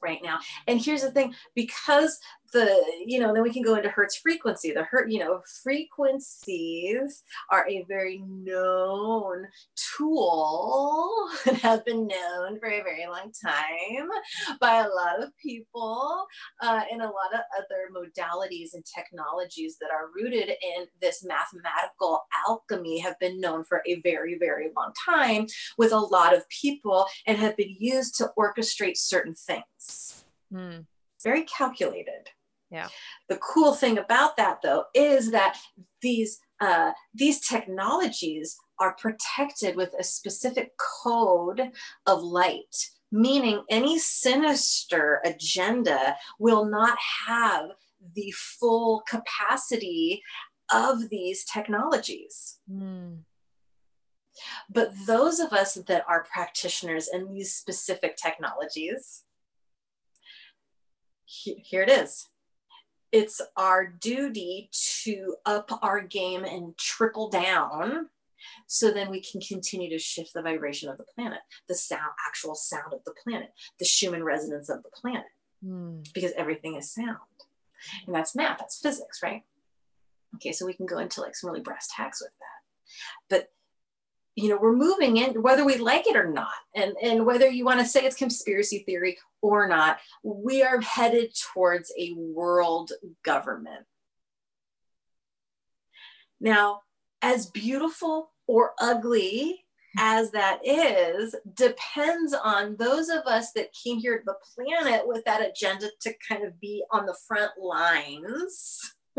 [0.00, 0.38] right now.
[0.68, 2.20] And here's the thing because
[2.52, 4.72] the, you know, then we can go into Hertz frequency.
[4.72, 9.46] The Hertz, you know, frequencies are a very known
[9.96, 14.08] tool and have been known for a very long time
[14.60, 16.26] by a lot of people
[16.62, 22.22] uh, and a lot of other modalities and technologies that are rooted in this mathematical
[22.46, 25.46] alchemy have been known for a very, very long time
[25.78, 30.24] with a lot of people and have been used to orchestrate certain things.
[30.52, 30.86] Mm.
[31.22, 32.30] Very calculated.
[32.70, 32.88] Yeah.
[33.28, 35.58] The cool thing about that, though, is that
[36.02, 41.70] these uh, these technologies are protected with a specific code
[42.06, 42.76] of light,
[43.10, 47.70] meaning any sinister agenda will not have
[48.14, 50.22] the full capacity
[50.72, 52.58] of these technologies.
[52.70, 53.20] Mm.
[54.70, 59.24] But those of us that are practitioners in these specific technologies,
[61.24, 62.30] here it is
[63.12, 68.08] it's our duty to up our game and triple down
[68.66, 72.54] so then we can continue to shift the vibration of the planet the sound actual
[72.54, 75.26] sound of the planet the schumann resonance of the planet
[75.64, 76.06] mm.
[76.14, 77.18] because everything is sound.
[78.06, 79.42] And that's math that's physics right?
[80.36, 83.28] Okay so we can go into like some really brass tacks with that.
[83.28, 83.48] But
[84.36, 86.48] you know we're moving in whether we like it or not.
[86.74, 91.34] And and whether you want to say it's conspiracy theory or not we are headed
[91.52, 92.92] towards a world
[93.24, 93.84] government.
[96.40, 96.82] Now
[97.22, 99.64] as beautiful or ugly
[99.98, 105.24] as that is depends on those of us that came here to the planet with
[105.24, 108.94] that agenda to kind of be on the front lines.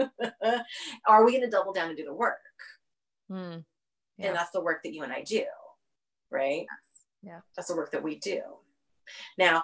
[1.07, 2.39] Are we going to double down and do the work?
[3.29, 3.65] Mm.
[4.21, 4.27] Yeah.
[4.29, 5.43] And that's the work that you and I do.
[6.31, 6.65] right?
[7.23, 7.41] Yeah.
[7.55, 8.41] That's the work that we do.
[9.37, 9.63] Now,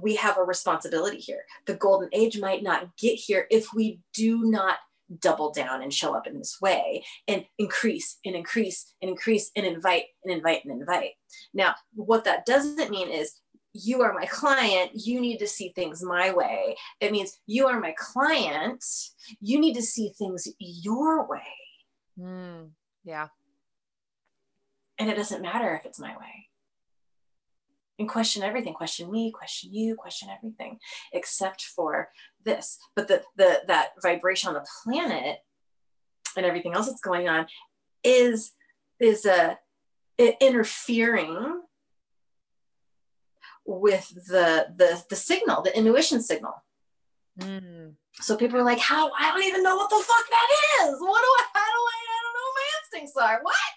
[0.00, 1.42] we have a responsibility here.
[1.66, 4.76] The golden age might not get here if we do not
[5.20, 9.64] double down and show up in this way and increase and increase and increase and
[9.66, 11.12] invite and invite and invite.
[11.54, 13.40] Now, what that doesn't mean is
[13.72, 16.76] you are my client, you need to see things my way.
[17.00, 18.82] It means you are my client,
[19.40, 21.42] you need to see things your way.
[22.18, 22.70] Mm,
[23.04, 23.28] yeah.
[24.98, 26.48] And it doesn't matter if it's my way.
[27.98, 30.78] And question everything, question me, question you, question everything,
[31.12, 32.10] except for
[32.44, 32.78] this.
[32.94, 35.38] But the the that vibration on the planet
[36.36, 37.46] and everything else that's going on
[38.04, 38.52] is
[39.00, 39.58] is a
[40.18, 41.62] interfering
[43.64, 46.54] with the the the signal, the intuition signal.
[47.40, 47.94] Mm.
[48.20, 49.10] So people are like, "How?
[49.18, 50.48] I don't even know what the fuck that
[50.84, 51.00] is.
[51.00, 51.44] What do I?
[51.52, 51.98] How do I?
[52.08, 53.40] I don't know what my instincts are.
[53.42, 53.75] What?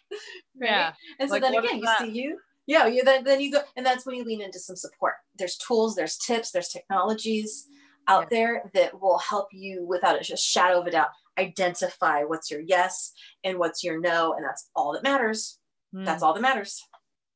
[0.59, 0.69] Right?
[0.69, 0.93] Yeah.
[1.19, 1.99] And so like, then again, you that?
[1.99, 2.39] see you.
[2.67, 5.15] Yeah, you then then you go, and that's when you lean into some support.
[5.37, 7.67] There's tools, there's tips, there's technologies
[8.07, 8.37] out yeah.
[8.37, 13.13] there that will help you without a shadow of a doubt identify what's your yes
[13.43, 15.57] and what's your no, and that's all that matters.
[15.95, 16.05] Mm.
[16.05, 16.83] That's all that matters.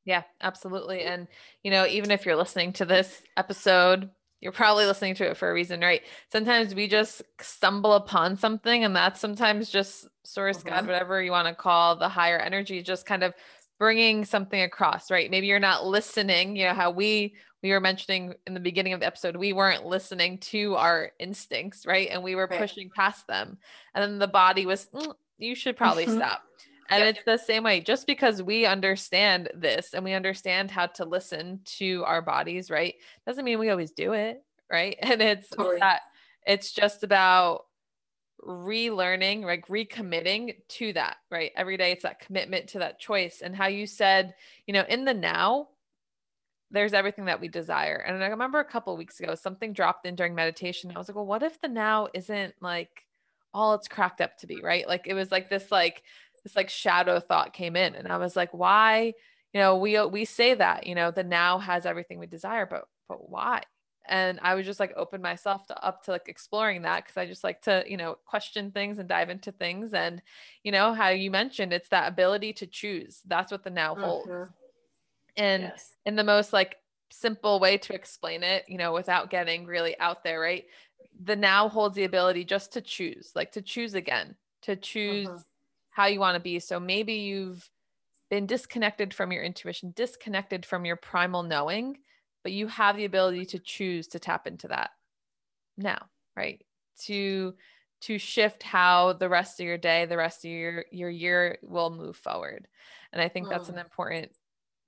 [0.04, 1.02] Yeah, absolutely.
[1.02, 1.28] And,
[1.62, 4.10] you know, even if you're listening to this episode,
[4.44, 6.02] you're probably listening to it for a reason, right?
[6.30, 10.86] Sometimes we just stumble upon something, and that's sometimes just source, God, mm-hmm.
[10.88, 13.32] whatever you want to call the higher energy, just kind of
[13.78, 15.30] bringing something across, right?
[15.30, 19.00] Maybe you're not listening, you know, how we, we were mentioning in the beginning of
[19.00, 22.10] the episode, we weren't listening to our instincts, right?
[22.10, 22.60] And we were right.
[22.60, 23.56] pushing past them.
[23.94, 26.16] And then the body was, mm, you should probably mm-hmm.
[26.18, 26.42] stop.
[26.90, 27.16] And yep.
[27.16, 31.60] it's the same way, just because we understand this and we understand how to listen
[31.78, 32.94] to our bodies, right?
[33.26, 34.96] Doesn't mean we always do it, right?
[35.02, 35.78] And it's totally.
[35.78, 36.00] that
[36.46, 37.64] it's just about
[38.46, 41.52] relearning, like recommitting to that, right?
[41.56, 43.40] Every day it's that commitment to that choice.
[43.42, 44.34] And how you said,
[44.66, 45.68] you know, in the now,
[46.70, 47.96] there's everything that we desire.
[48.06, 50.92] And I remember a couple weeks ago, something dropped in during meditation.
[50.94, 53.04] I was like, well, what if the now isn't like
[53.54, 54.86] all it's cracked up to be, right?
[54.86, 56.02] Like it was like this like
[56.44, 59.14] this like shadow thought came in and I was like, why,
[59.52, 62.84] you know, we we say that, you know, the now has everything we desire, but
[63.08, 63.62] but why?
[64.06, 67.26] And I was just like open myself to up to like exploring that because I
[67.26, 69.94] just like to, you know, question things and dive into things.
[69.94, 70.20] And,
[70.62, 73.22] you know, how you mentioned it's that ability to choose.
[73.26, 74.28] That's what the now holds.
[74.28, 74.52] Mm-hmm.
[75.38, 75.94] And yes.
[76.04, 76.76] in the most like
[77.10, 80.64] simple way to explain it, you know, without getting really out there, right?
[81.24, 85.36] The now holds the ability just to choose, like to choose again, to choose mm-hmm
[85.94, 86.58] how you want to be.
[86.58, 87.70] So maybe you've
[88.28, 91.98] been disconnected from your intuition, disconnected from your primal knowing,
[92.42, 94.90] but you have the ability to choose to tap into that
[95.78, 96.60] now, right?
[97.06, 97.54] To
[98.02, 101.90] to shift how the rest of your day, the rest of your your year will
[101.90, 102.66] move forward.
[103.12, 103.84] And I think that's an mm.
[103.84, 104.32] important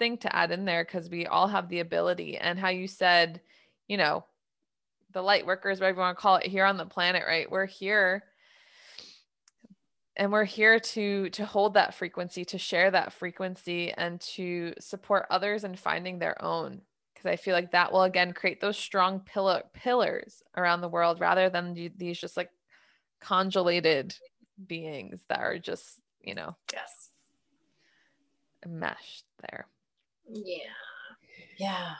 [0.00, 3.40] thing to add in there because we all have the ability and how you said,
[3.86, 4.24] you know,
[5.12, 7.48] the light workers, whatever you want to call it, here on the planet, right?
[7.48, 8.24] We're here
[10.16, 15.26] and we're here to to hold that frequency to share that frequency and to support
[15.30, 16.80] others in finding their own
[17.14, 21.20] because i feel like that will again create those strong pillar pillars around the world
[21.20, 22.50] rather than these just like
[23.20, 24.14] congealated
[24.66, 27.10] beings that are just you know yes.
[28.66, 29.66] meshed there.
[30.28, 30.72] Yeah.
[31.58, 31.94] Yeah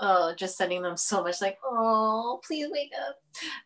[0.00, 3.16] oh, just sending them so much like, oh, please wake up.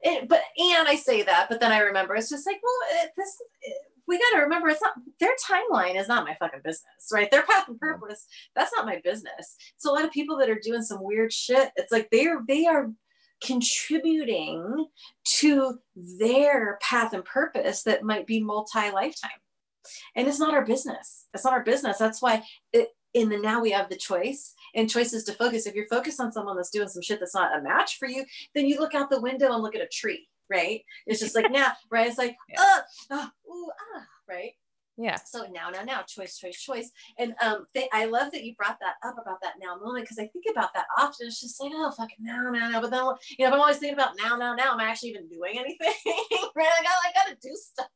[0.04, 3.10] And, but and I say that, but then I remember it's just like, well, it,
[3.16, 7.10] this it, we got to remember it's not their timeline is not my fucking business,
[7.12, 7.30] right?
[7.30, 9.56] Their path and purpose that's not my business.
[9.76, 12.66] So a lot of people that are doing some weird shit, it's like they're they
[12.66, 12.90] are
[13.42, 14.86] contributing
[15.24, 19.30] to their path and purpose that might be multi lifetime.
[20.14, 21.26] And it's not our business.
[21.32, 21.98] It's not our business.
[21.98, 25.66] That's why it, in the now we have the choice and choices to focus.
[25.66, 28.24] If you're focused on someone that's doing some shit that's not a match for you,
[28.54, 30.82] then you look out the window and look at a tree, right?
[31.06, 32.06] It's just like now, right?
[32.06, 32.80] It's like, yeah.
[33.10, 34.52] uh, ooh, ah, right?
[34.96, 35.16] Yeah.
[35.24, 36.90] So now, now, now, choice, choice, choice.
[37.18, 40.18] And um, they, I love that you brought that up about that now moment because
[40.18, 41.28] I think about that often.
[41.28, 42.80] It's just like, oh, fucking now, now, now.
[42.82, 43.04] But then,
[43.38, 45.58] you know, if I'm always thinking about now, now, now, am I actually even doing
[45.58, 45.94] anything?
[46.54, 46.68] right?
[46.68, 47.88] I got, I got to do stuff.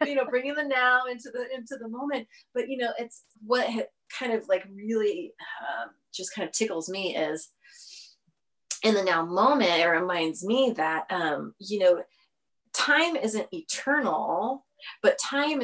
[0.06, 2.26] you know, bringing the now into the into the moment.
[2.54, 3.68] But you know, it's what
[4.16, 7.48] kind of like really um, just kind of tickles me is
[8.82, 9.70] in the now moment.
[9.70, 12.02] It reminds me that um, you know,
[12.72, 14.64] time isn't eternal
[15.02, 15.60] but time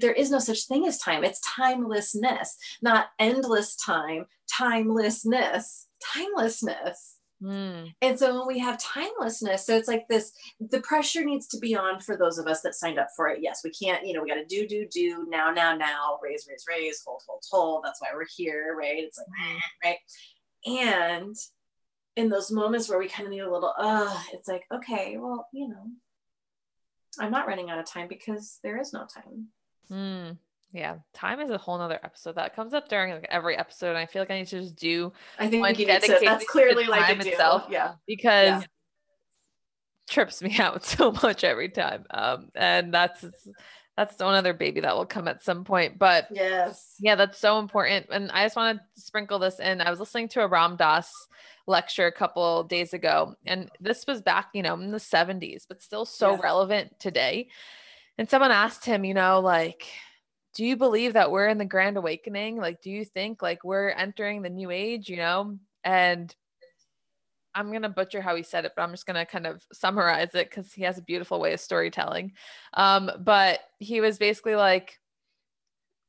[0.00, 7.94] there is no such thing as time it's timelessness not endless time timelessness timelessness Mm.
[8.02, 11.76] And so when we have timelessness, so it's like this the pressure needs to be
[11.76, 13.38] on for those of us that signed up for it.
[13.40, 16.46] Yes, we can't, you know, we got to do, do, do, now, now, now, raise,
[16.48, 17.84] raise, raise, hold, hold, hold.
[17.84, 18.98] That's why we're here, right?
[18.98, 19.26] It's like,
[19.84, 19.98] right.
[20.66, 21.36] And
[22.16, 25.46] in those moments where we kind of need a little, uh, it's like, okay, well,
[25.52, 25.86] you know,
[27.20, 29.48] I'm not running out of time because there is no time.
[29.90, 30.38] Mm.
[30.72, 33.90] Yeah, time is a whole nother episode that comes up during like every episode.
[33.90, 35.12] And I feel like I need to just do.
[35.38, 38.62] I think to, that's clearly like in itself, yeah, because yeah.
[40.10, 42.04] trips me out so much every time.
[42.10, 43.24] Um, and that's
[43.96, 45.98] that's one other baby that will come at some point.
[45.98, 48.06] But yes, yeah, that's so important.
[48.10, 49.80] And I just want to sprinkle this in.
[49.80, 51.10] I was listening to a Ram Dass
[51.66, 55.82] lecture a couple days ago, and this was back, you know, in the 70s, but
[55.82, 56.40] still so yeah.
[56.42, 57.48] relevant today.
[58.18, 59.86] And someone asked him, you know, like
[60.58, 62.56] do you believe that we're in the grand awakening?
[62.56, 65.56] Like do you think like we're entering the new age you know?
[65.84, 66.34] And
[67.54, 69.64] i'm going to butcher how he said it but i'm just going to kind of
[69.72, 72.32] summarize it because he has a beautiful way of storytelling.
[72.74, 74.98] Um, but he was basically like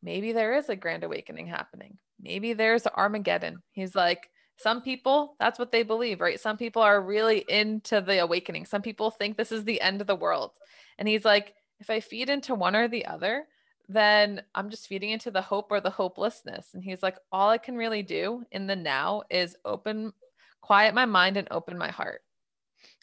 [0.03, 1.97] maybe there is a grand awakening happening.
[2.19, 3.61] Maybe there's armageddon.
[3.71, 6.39] He's like some people that's what they believe right?
[6.39, 8.65] Some people are really into the awakening.
[8.65, 10.51] Some people think this is the end of the world.
[10.97, 13.45] And he's like if i feed into one or the other
[13.89, 16.67] then I'm just feeding into the hope or the hopelessness.
[16.75, 20.13] And he's like, all I can really do in the now is open,
[20.61, 22.21] quiet my mind and open my heart.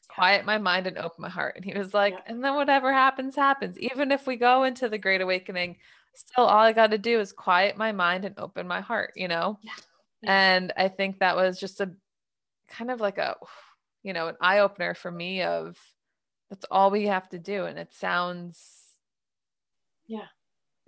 [0.09, 1.57] Quiet my mind and open my heart.
[1.57, 2.20] And he was like, yeah.
[2.26, 3.76] and then whatever happens, happens.
[3.80, 5.76] Even if we go into the great awakening,
[6.14, 9.26] still all I got to do is quiet my mind and open my heart, you
[9.26, 9.59] know?
[9.62, 9.72] Yeah.
[10.22, 11.91] And I think that was just a
[12.68, 13.34] kind of like a,
[14.05, 15.76] you know, an eye opener for me of
[16.49, 17.64] that's all we have to do.
[17.64, 18.57] And it sounds,
[20.07, 20.26] yeah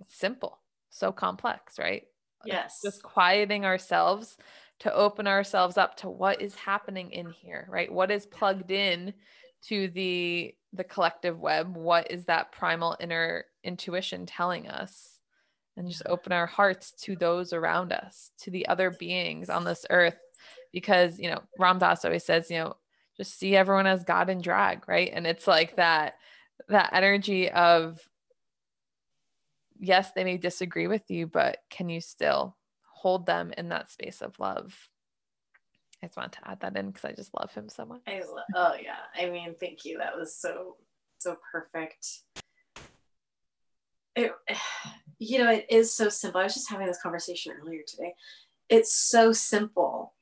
[0.07, 2.03] simple, so complex, right?
[2.45, 2.79] Yes.
[2.83, 4.37] Just quieting ourselves
[4.79, 7.91] to open ourselves up to what is happening in here, right?
[7.91, 9.13] What is plugged in
[9.67, 11.75] to the the collective web?
[11.75, 15.19] What is that primal inner intuition telling us?
[15.75, 19.85] And just open our hearts to those around us, to the other beings on this
[19.89, 20.17] earth.
[20.73, 22.75] Because, you know, Ram Dass always says, you know,
[23.17, 25.09] just see everyone as God in drag, right?
[25.13, 26.15] And it's like that
[26.67, 27.99] that energy of
[29.79, 32.55] yes, they may disagree with you, but can you still
[32.93, 34.77] hold them in that space of love?
[36.03, 38.01] I just wanted to add that in because I just love him so much.
[38.07, 38.99] I lo- oh yeah.
[39.15, 39.97] I mean, thank you.
[39.97, 40.75] That was so
[41.17, 42.07] so perfect.
[44.15, 44.31] It
[45.19, 46.39] you know, it is so simple.
[46.39, 48.13] I was just having this conversation earlier today.
[48.69, 50.13] It's so simple.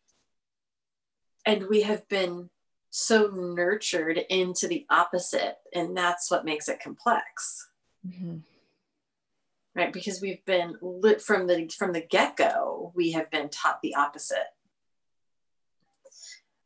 [1.45, 2.49] And we have been
[2.89, 7.69] so nurtured into the opposite, and that's what makes it complex.
[8.05, 8.37] Mm-hmm
[9.77, 9.93] right?
[9.93, 14.47] Because we've been lit from the from the get-go we have been taught the opposite.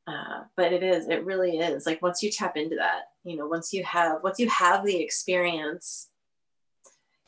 [0.08, 1.86] Uh, but it is it really is.
[1.86, 5.00] Like once you tap into that you know once you have once you have the
[5.00, 6.08] experience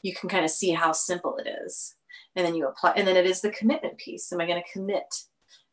[0.01, 1.95] you can kind of see how simple it is.
[2.35, 4.31] And then you apply and then it is the commitment piece.
[4.31, 5.13] Am i going to commit?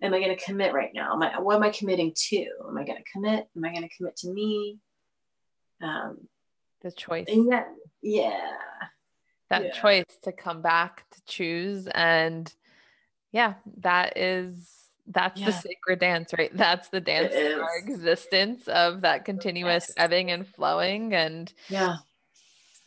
[0.03, 1.13] Am i going to commit right now?
[1.13, 2.47] Am I, what am i committing to?
[2.69, 3.49] Am i going to commit?
[3.57, 4.79] Am i going to commit to me?
[5.83, 6.29] Um,
[6.83, 7.27] the choice.
[7.29, 7.65] and yeah
[8.03, 8.51] yeah
[9.51, 9.81] that yeah.
[9.81, 11.87] choice to come back to choose.
[11.89, 12.53] And
[13.33, 14.77] yeah that is
[15.07, 15.47] that's yeah.
[15.47, 16.57] the sacred dance right?
[16.57, 21.15] That's the dance of our existence of that continuous ebbing and flowing.
[21.15, 21.97] And yeah.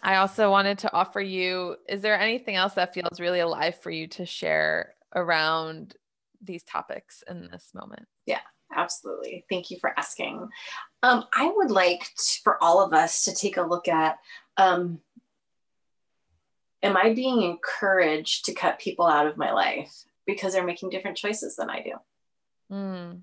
[0.01, 3.91] I also wanted to offer you is there anything else that feels really alive for
[3.91, 5.95] you to share around
[6.41, 8.07] these topics in this moment?
[8.25, 8.39] Yeah
[8.75, 9.45] absolutely.
[9.49, 10.47] Thank you for asking.
[11.03, 14.17] Um, i would like to, for all of us to take a look at
[14.57, 14.99] um,
[16.83, 21.17] am I being encouraged to cut people out of my life because they're making different
[21.17, 21.93] choices than I do?
[22.71, 23.21] Mm.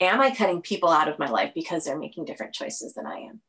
[0.00, 3.20] Am I cutting people out of my life because they're making different choices than I
[3.20, 3.40] am?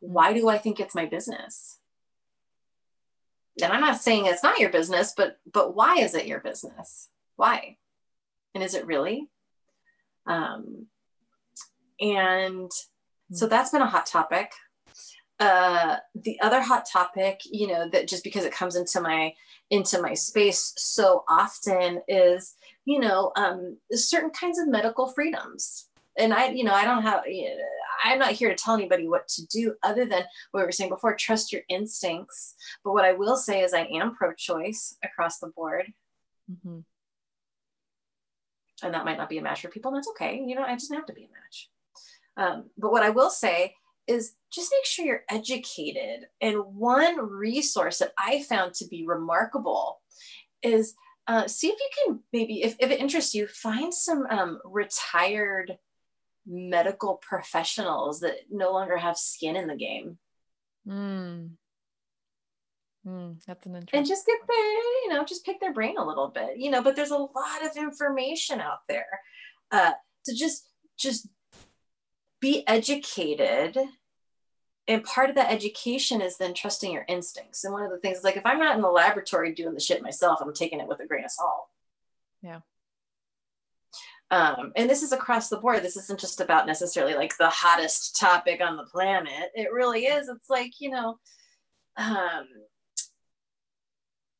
[0.00, 1.78] Why do I think it's my business?
[3.62, 7.08] And I'm not saying it's not your business, but but why is it your business?
[7.36, 7.76] Why?
[8.54, 9.28] And is it really?
[10.26, 10.86] Um,
[12.00, 12.70] and
[13.30, 13.50] so hmm.
[13.50, 14.52] that's been a hot topic
[15.42, 19.34] uh, the other hot topic, you know, that just because it comes into my
[19.70, 25.88] into my space so often is, you know, um, certain kinds of medical freedoms.
[26.16, 27.24] And I, you know, I don't have,
[28.04, 30.90] I'm not here to tell anybody what to do other than what we were saying
[30.90, 32.54] before, trust your instincts.
[32.84, 35.86] But what I will say is I am pro-choice across the board.
[36.52, 36.80] Mm-hmm.
[38.84, 39.90] And that might not be a match for people.
[39.90, 40.44] That's okay.
[40.46, 41.70] You know, I doesn't have to be a match.
[42.36, 43.74] Um, but what I will say
[44.06, 46.26] is just make sure you're educated.
[46.40, 50.00] And one resource that I found to be remarkable
[50.62, 50.94] is
[51.26, 55.78] uh, see if you can maybe, if, if it interests you, find some um, retired
[56.46, 60.18] medical professionals that no longer have skin in the game.
[60.86, 61.50] Mm.
[63.06, 63.98] Mm, that's an interesting.
[63.98, 66.82] And just get their, you know, just pick their brain a little bit, you know.
[66.82, 69.06] But there's a lot of information out there,
[69.72, 69.92] uh,
[70.26, 71.28] to just just
[72.42, 73.78] be educated.
[74.88, 77.64] And part of that education is then trusting your instincts.
[77.64, 79.80] And one of the things, is like if I'm not in the laboratory doing the
[79.80, 81.68] shit myself, I'm taking it with a grain of salt.
[82.42, 82.60] Yeah.
[84.32, 85.82] Um, and this is across the board.
[85.82, 89.52] This isn't just about necessarily like the hottest topic on the planet.
[89.54, 90.28] It really is.
[90.28, 91.18] It's like, you know,
[91.96, 92.48] um,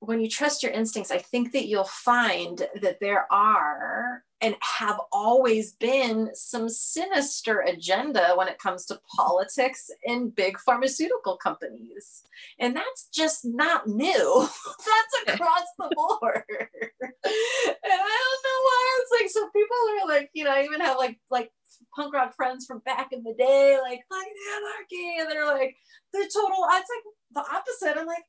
[0.01, 5.01] when you trust your instincts, I think that you'll find that there are and have
[5.13, 12.25] always been some sinister agenda when it comes to politics in big pharmaceutical companies.
[12.59, 14.49] And that's just not new.
[14.67, 16.43] that's across the board.
[16.51, 20.81] and I don't know why it's like so people are like, you know, I even
[20.81, 21.53] have like like
[21.95, 24.27] punk rock friends from back in the day, like like
[24.57, 25.77] anarchy, and they're like
[26.13, 27.97] the total it's like the opposite.
[27.97, 28.25] I'm like,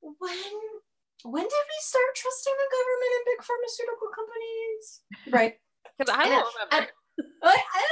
[0.00, 0.38] when
[1.24, 4.84] when did we start trusting the government and big pharmaceutical companies?
[5.32, 5.54] Right.
[5.96, 6.90] Because I don't remember.
[7.42, 7.82] I, I,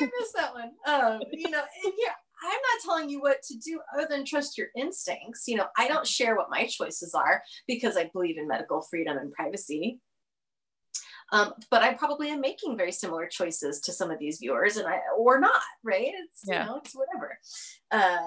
[0.00, 0.70] I missed that one.
[0.86, 4.56] Um, you know, and yeah, I'm not telling you what to do other than trust
[4.56, 5.44] your instincts.
[5.46, 9.18] You know, I don't share what my choices are because I believe in medical freedom
[9.18, 10.00] and privacy.
[11.32, 14.86] Um, but I probably am making very similar choices to some of these viewers, and
[14.86, 16.12] I or not, right?
[16.24, 16.62] It's yeah.
[16.62, 17.38] you know, it's whatever.
[17.90, 18.18] Uh,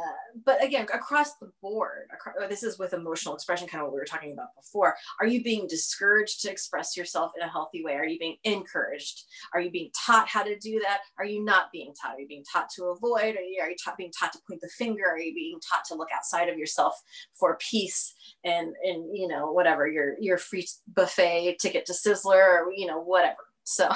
[0.45, 3.99] but again, across the board, across, this is with emotional expression, kind of what we
[3.99, 4.95] were talking about before.
[5.19, 7.93] Are you being discouraged to express yourself in a healthy way?
[7.93, 9.23] Are you being encouraged?
[9.53, 10.99] Are you being taught how to do that?
[11.17, 12.15] Are you not being taught?
[12.15, 13.35] Are you being taught to avoid?
[13.35, 15.05] Are you, are you taught, being taught to point the finger?
[15.09, 16.95] Are you being taught to look outside of yourself
[17.33, 22.73] for peace and and you know whatever your your free buffet ticket to Sizzler or
[22.75, 23.37] you know whatever.
[23.63, 23.89] So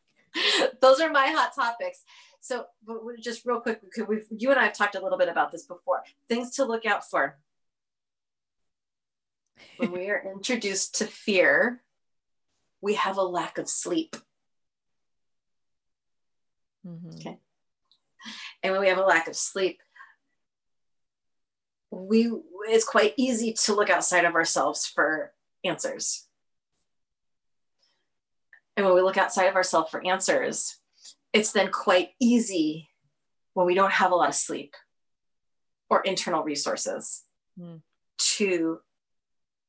[0.80, 2.02] those are my hot topics.
[2.40, 5.52] So, but just real quick, we you and I have talked a little bit about
[5.52, 6.02] this before.
[6.28, 7.38] Things to look out for
[9.76, 11.82] when we are introduced to fear.
[12.80, 14.16] We have a lack of sleep.
[16.84, 17.16] Mm-hmm.
[17.18, 17.38] Okay.
[18.62, 19.80] And when we have a lack of sleep,
[21.92, 22.32] we
[22.68, 25.32] it's quite easy to look outside of ourselves for
[25.64, 26.26] answers.
[28.76, 30.76] And when we look outside of ourselves for answers,
[31.32, 32.88] it's then quite easy
[33.54, 34.74] when we don't have a lot of sleep
[35.90, 37.22] or internal resources
[37.58, 37.80] mm.
[38.18, 38.80] to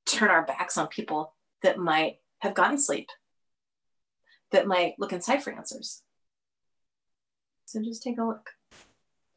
[0.06, 1.34] turn our backs on people
[1.64, 3.10] that might have gotten sleep,
[4.51, 6.01] that might look inside for answers.
[7.66, 8.49] So just take a look.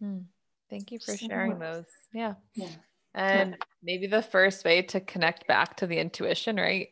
[0.02, 0.24] Mm.
[0.68, 1.86] Thank you for just sharing those.
[2.12, 2.34] Yeah.
[2.54, 2.68] Yeah.
[3.14, 3.56] And yeah.
[3.82, 6.88] maybe the first way to connect back to the intuition, right?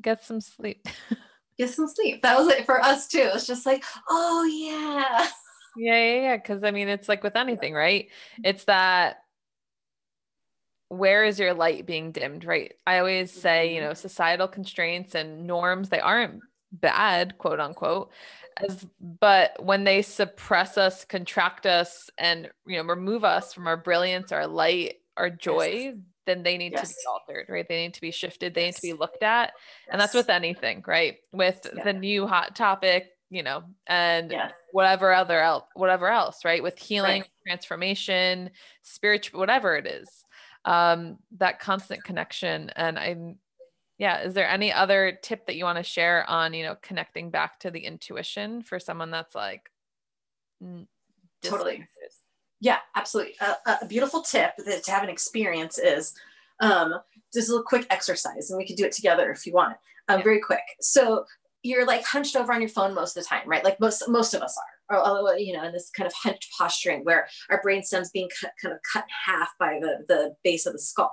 [0.00, 0.86] Get some sleep.
[1.58, 2.22] get some sleep.
[2.22, 3.30] That was it for us too.
[3.34, 5.28] It's just like, oh yeah.
[5.78, 6.38] Yeah, yeah, yeah.
[6.38, 8.08] Cause I mean, it's like with anything, right?
[8.42, 9.18] It's that
[10.88, 12.72] where is your light being dimmed, right?
[12.86, 13.96] I always say, you know, mm-hmm.
[13.96, 16.40] societal constraints and norms, they aren't
[16.72, 18.10] bad, quote unquote.
[18.56, 23.76] As, but when they suppress us, contract us, and you know, remove us from our
[23.76, 25.94] brilliance, our light, our joy,
[26.26, 26.88] then they need yes.
[26.88, 27.66] to be altered, right?
[27.68, 28.82] They need to be shifted, they yes.
[28.82, 29.52] need to be looked at.
[29.54, 29.88] Yes.
[29.90, 31.16] And that's with anything, right?
[31.32, 31.84] With yeah.
[31.84, 34.34] the new hot topic, you know, and
[34.72, 36.62] whatever other else, whatever else, right?
[36.62, 37.30] With healing, right.
[37.46, 38.50] transformation,
[38.82, 40.08] spiritual, whatever it is.
[40.64, 42.70] Um, that constant connection.
[42.74, 43.38] And I'm
[43.98, 47.30] yeah, is there any other tip that you want to share on, you know, connecting
[47.30, 49.70] back to the intuition for someone that's like
[51.42, 51.86] totally
[52.60, 53.34] yeah, absolutely.
[53.40, 56.14] A, a beautiful tip that to have an experience is
[56.60, 56.94] um,
[57.32, 59.76] just a little quick exercise, and we could do it together if you want.
[60.08, 60.24] Um, yeah.
[60.24, 60.62] Very quick.
[60.80, 61.24] So
[61.62, 63.64] you're like hunched over on your phone most of the time, right?
[63.64, 67.04] Like most most of us are, or you know, in this kind of hunched posturing
[67.04, 70.66] where our brain stem's being cut, kind of cut in half by the the base
[70.66, 71.12] of the skull.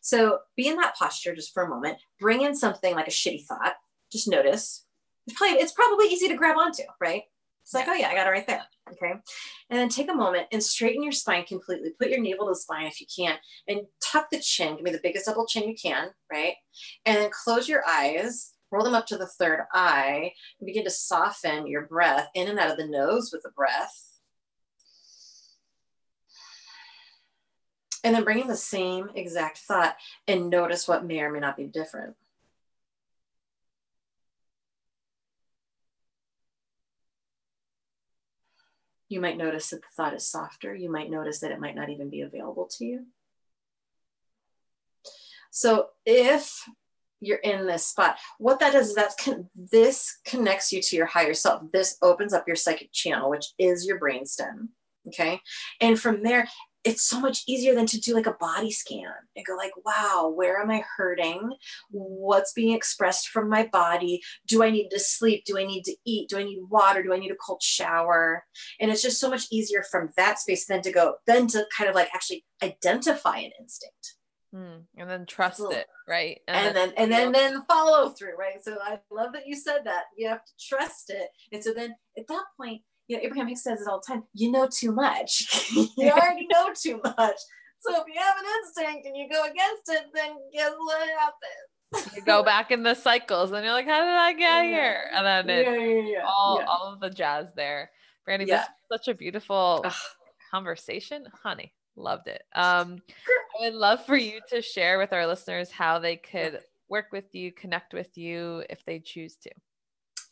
[0.00, 1.98] So be in that posture just for a moment.
[2.18, 3.74] Bring in something like a shitty thought.
[4.10, 4.84] Just notice.
[5.26, 7.22] It's probably it's probably easy to grab onto, right?
[7.62, 8.62] It's like, oh yeah, I got it right there.
[8.90, 9.12] Okay.
[9.12, 11.90] And then take a moment and straighten your spine completely.
[11.98, 13.36] Put your navel to the spine if you can,
[13.68, 14.76] and tuck the chin.
[14.76, 16.54] Give me the biggest double chin you can, right?
[17.06, 20.90] And then close your eyes, roll them up to the third eye, and begin to
[20.90, 24.08] soften your breath in and out of the nose with the breath.
[28.04, 29.96] And then bring in the same exact thought
[30.26, 32.16] and notice what may or may not be different.
[39.12, 40.74] You might notice that the thought is softer.
[40.74, 43.06] You might notice that it might not even be available to you.
[45.50, 46.66] So if
[47.20, 51.04] you're in this spot, what that does is that's con- this connects you to your
[51.04, 51.62] higher self.
[51.74, 54.68] This opens up your psychic channel, which is your brainstem.
[55.06, 55.42] Okay.
[55.78, 56.48] And from there,
[56.84, 60.32] it's so much easier than to do like a body scan and go like wow
[60.34, 61.52] where am i hurting?
[61.90, 64.22] What's being expressed from my body?
[64.46, 65.44] Do i need to sleep?
[65.44, 66.28] Do i need to eat?
[66.28, 67.02] Do i need water?
[67.02, 68.44] Do i need a cold shower?
[68.80, 71.88] And it's just so much easier from that space than to go then to kind
[71.88, 74.16] of like actually identify an instinct.
[74.54, 76.40] Mm, and then trust it right?
[76.46, 78.62] And, and then, then, and then then follow through right?
[78.62, 80.04] So i love that you said that.
[80.16, 81.28] You have to trust it.
[81.52, 82.82] And so then at that point
[83.12, 85.70] you know, Abraham Hicks says it all the time, you know too much.
[85.98, 87.36] you already know too much.
[87.80, 92.16] So if you have an instinct and you go against it, then guess what happens?
[92.16, 94.62] you go back in the cycles and you're like, how did I get yeah.
[94.64, 95.10] here?
[95.12, 97.90] And then it, yeah, yeah, all, all of the jazz there.
[98.24, 98.58] Brandy, yeah.
[98.58, 99.92] this is such a beautiful Ugh.
[100.50, 101.26] conversation.
[101.42, 102.42] Honey, loved it.
[102.54, 103.02] Um,
[103.60, 107.34] I would love for you to share with our listeners how they could work with
[107.34, 109.50] you, connect with you if they choose to.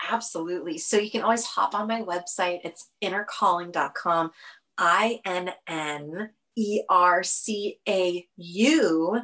[0.09, 0.79] Absolutely.
[0.79, 2.61] So you can always hop on my website.
[2.65, 4.31] It's innercalling.com.
[4.79, 9.21] I N N E R C A U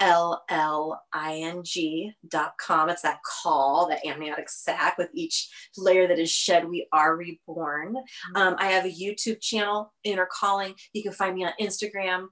[0.00, 2.88] L L I N G dot com.
[2.88, 7.94] It's that call, that amniotic sac with each layer that is shed, we are reborn.
[7.94, 8.36] Mm-hmm.
[8.36, 10.74] Um, I have a YouTube channel, Inner Calling.
[10.92, 12.26] You can find me on Instagram,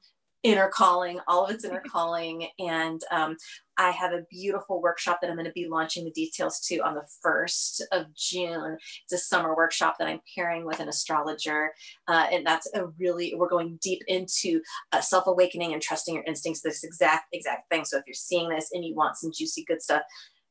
[0.46, 3.36] inner calling all of it's inner calling and um,
[3.78, 6.94] i have a beautiful workshop that i'm going to be launching the details to on
[6.94, 11.72] the 1st of june it's a summer workshop that i'm pairing with an astrologer
[12.06, 14.60] uh, and that's a really we're going deep into
[14.92, 18.70] uh, self-awakening and trusting your instincts this exact exact thing so if you're seeing this
[18.72, 20.02] and you want some juicy good stuff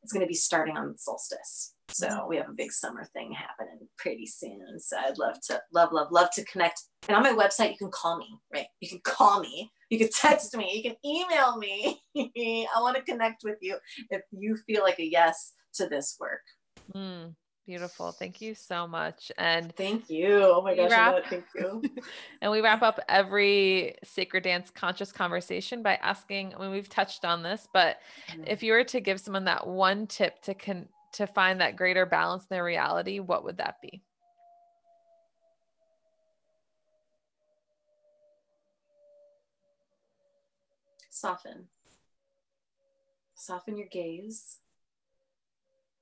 [0.04, 3.88] it's going to be starting on solstice so we have a big summer thing happening
[3.98, 4.80] pretty soon.
[4.80, 6.82] So I'd love to, love, love, love to connect.
[7.08, 8.66] And on my website, you can call me, right?
[8.82, 12.02] You can call me, you can text me, you can email me.
[12.76, 13.78] I want to connect with you
[14.10, 16.42] if you feel like a yes to this work.
[16.96, 18.12] Mm, beautiful.
[18.12, 19.32] Thank you so much.
[19.38, 20.42] And thank you.
[20.44, 21.84] Oh my gosh, wrap, thank you.
[22.42, 27.26] and we wrap up every sacred dance conscious conversation by asking, I mean, we've touched
[27.26, 28.44] on this, but mm-hmm.
[28.48, 32.06] if you were to give someone that one tip to con- to find that greater
[32.06, 34.04] balance in their reality, what would that be?
[41.16, 41.70] Soften.
[43.36, 44.58] Soften your gaze.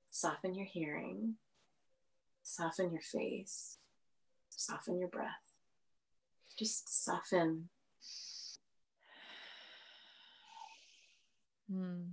[0.09, 1.35] Soften your hearing.
[2.41, 3.77] Soften your face.
[4.49, 5.53] Soften your breath.
[6.57, 7.69] Just soften.
[11.71, 12.05] Hmm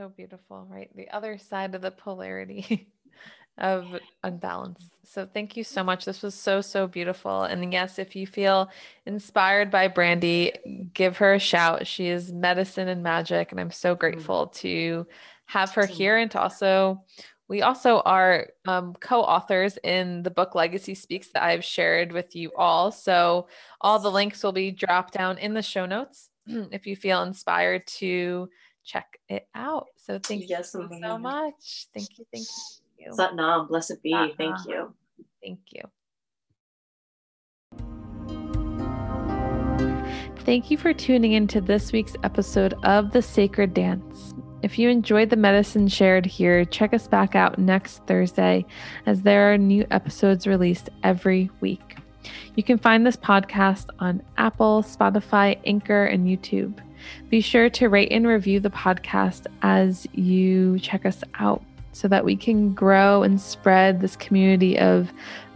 [0.00, 0.88] so beautiful, right?
[0.96, 2.88] The other side of the polarity
[3.60, 3.86] of
[4.22, 4.90] unbalance.
[5.04, 6.04] So thank you so much.
[6.04, 7.42] This was so, so beautiful.
[7.42, 8.70] And yes, if you feel
[9.06, 10.52] inspired by Brandy,
[10.94, 11.86] give her a shout.
[11.86, 13.50] She is medicine and magic.
[13.50, 13.98] And I'm so mm.
[13.98, 15.06] grateful to
[15.46, 17.02] have her here and to also
[17.48, 22.52] we also are um, co-authors in the book Legacy Speaks that I've shared with you
[22.56, 22.92] all.
[22.92, 23.48] So
[23.80, 27.88] all the links will be dropped down in the show notes if you feel inspired
[27.98, 28.48] to
[28.84, 29.88] check it out.
[29.96, 31.88] So thank yes, you so much.
[31.92, 32.24] Thank you.
[32.32, 32.89] Thank you.
[33.08, 34.12] Satnam, blessed be.
[34.36, 34.94] Thank you.
[35.42, 35.82] Thank you.
[40.44, 44.34] Thank you for tuning in to this week's episode of The Sacred Dance.
[44.62, 48.66] If you enjoyed the medicine shared here, check us back out next Thursday
[49.06, 51.96] as there are new episodes released every week.
[52.56, 56.78] You can find this podcast on Apple, Spotify, Anchor, and YouTube.
[57.30, 61.62] Be sure to rate and review the podcast as you check us out
[62.00, 65.12] so that we can grow and spread this community of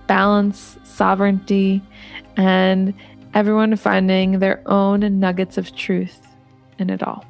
[0.07, 1.81] balance, sovereignty,
[2.37, 2.93] and
[3.33, 6.21] everyone finding their own nuggets of truth
[6.79, 7.25] in it all.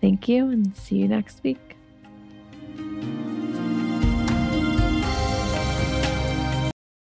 [0.00, 1.76] Thank you and see you next week.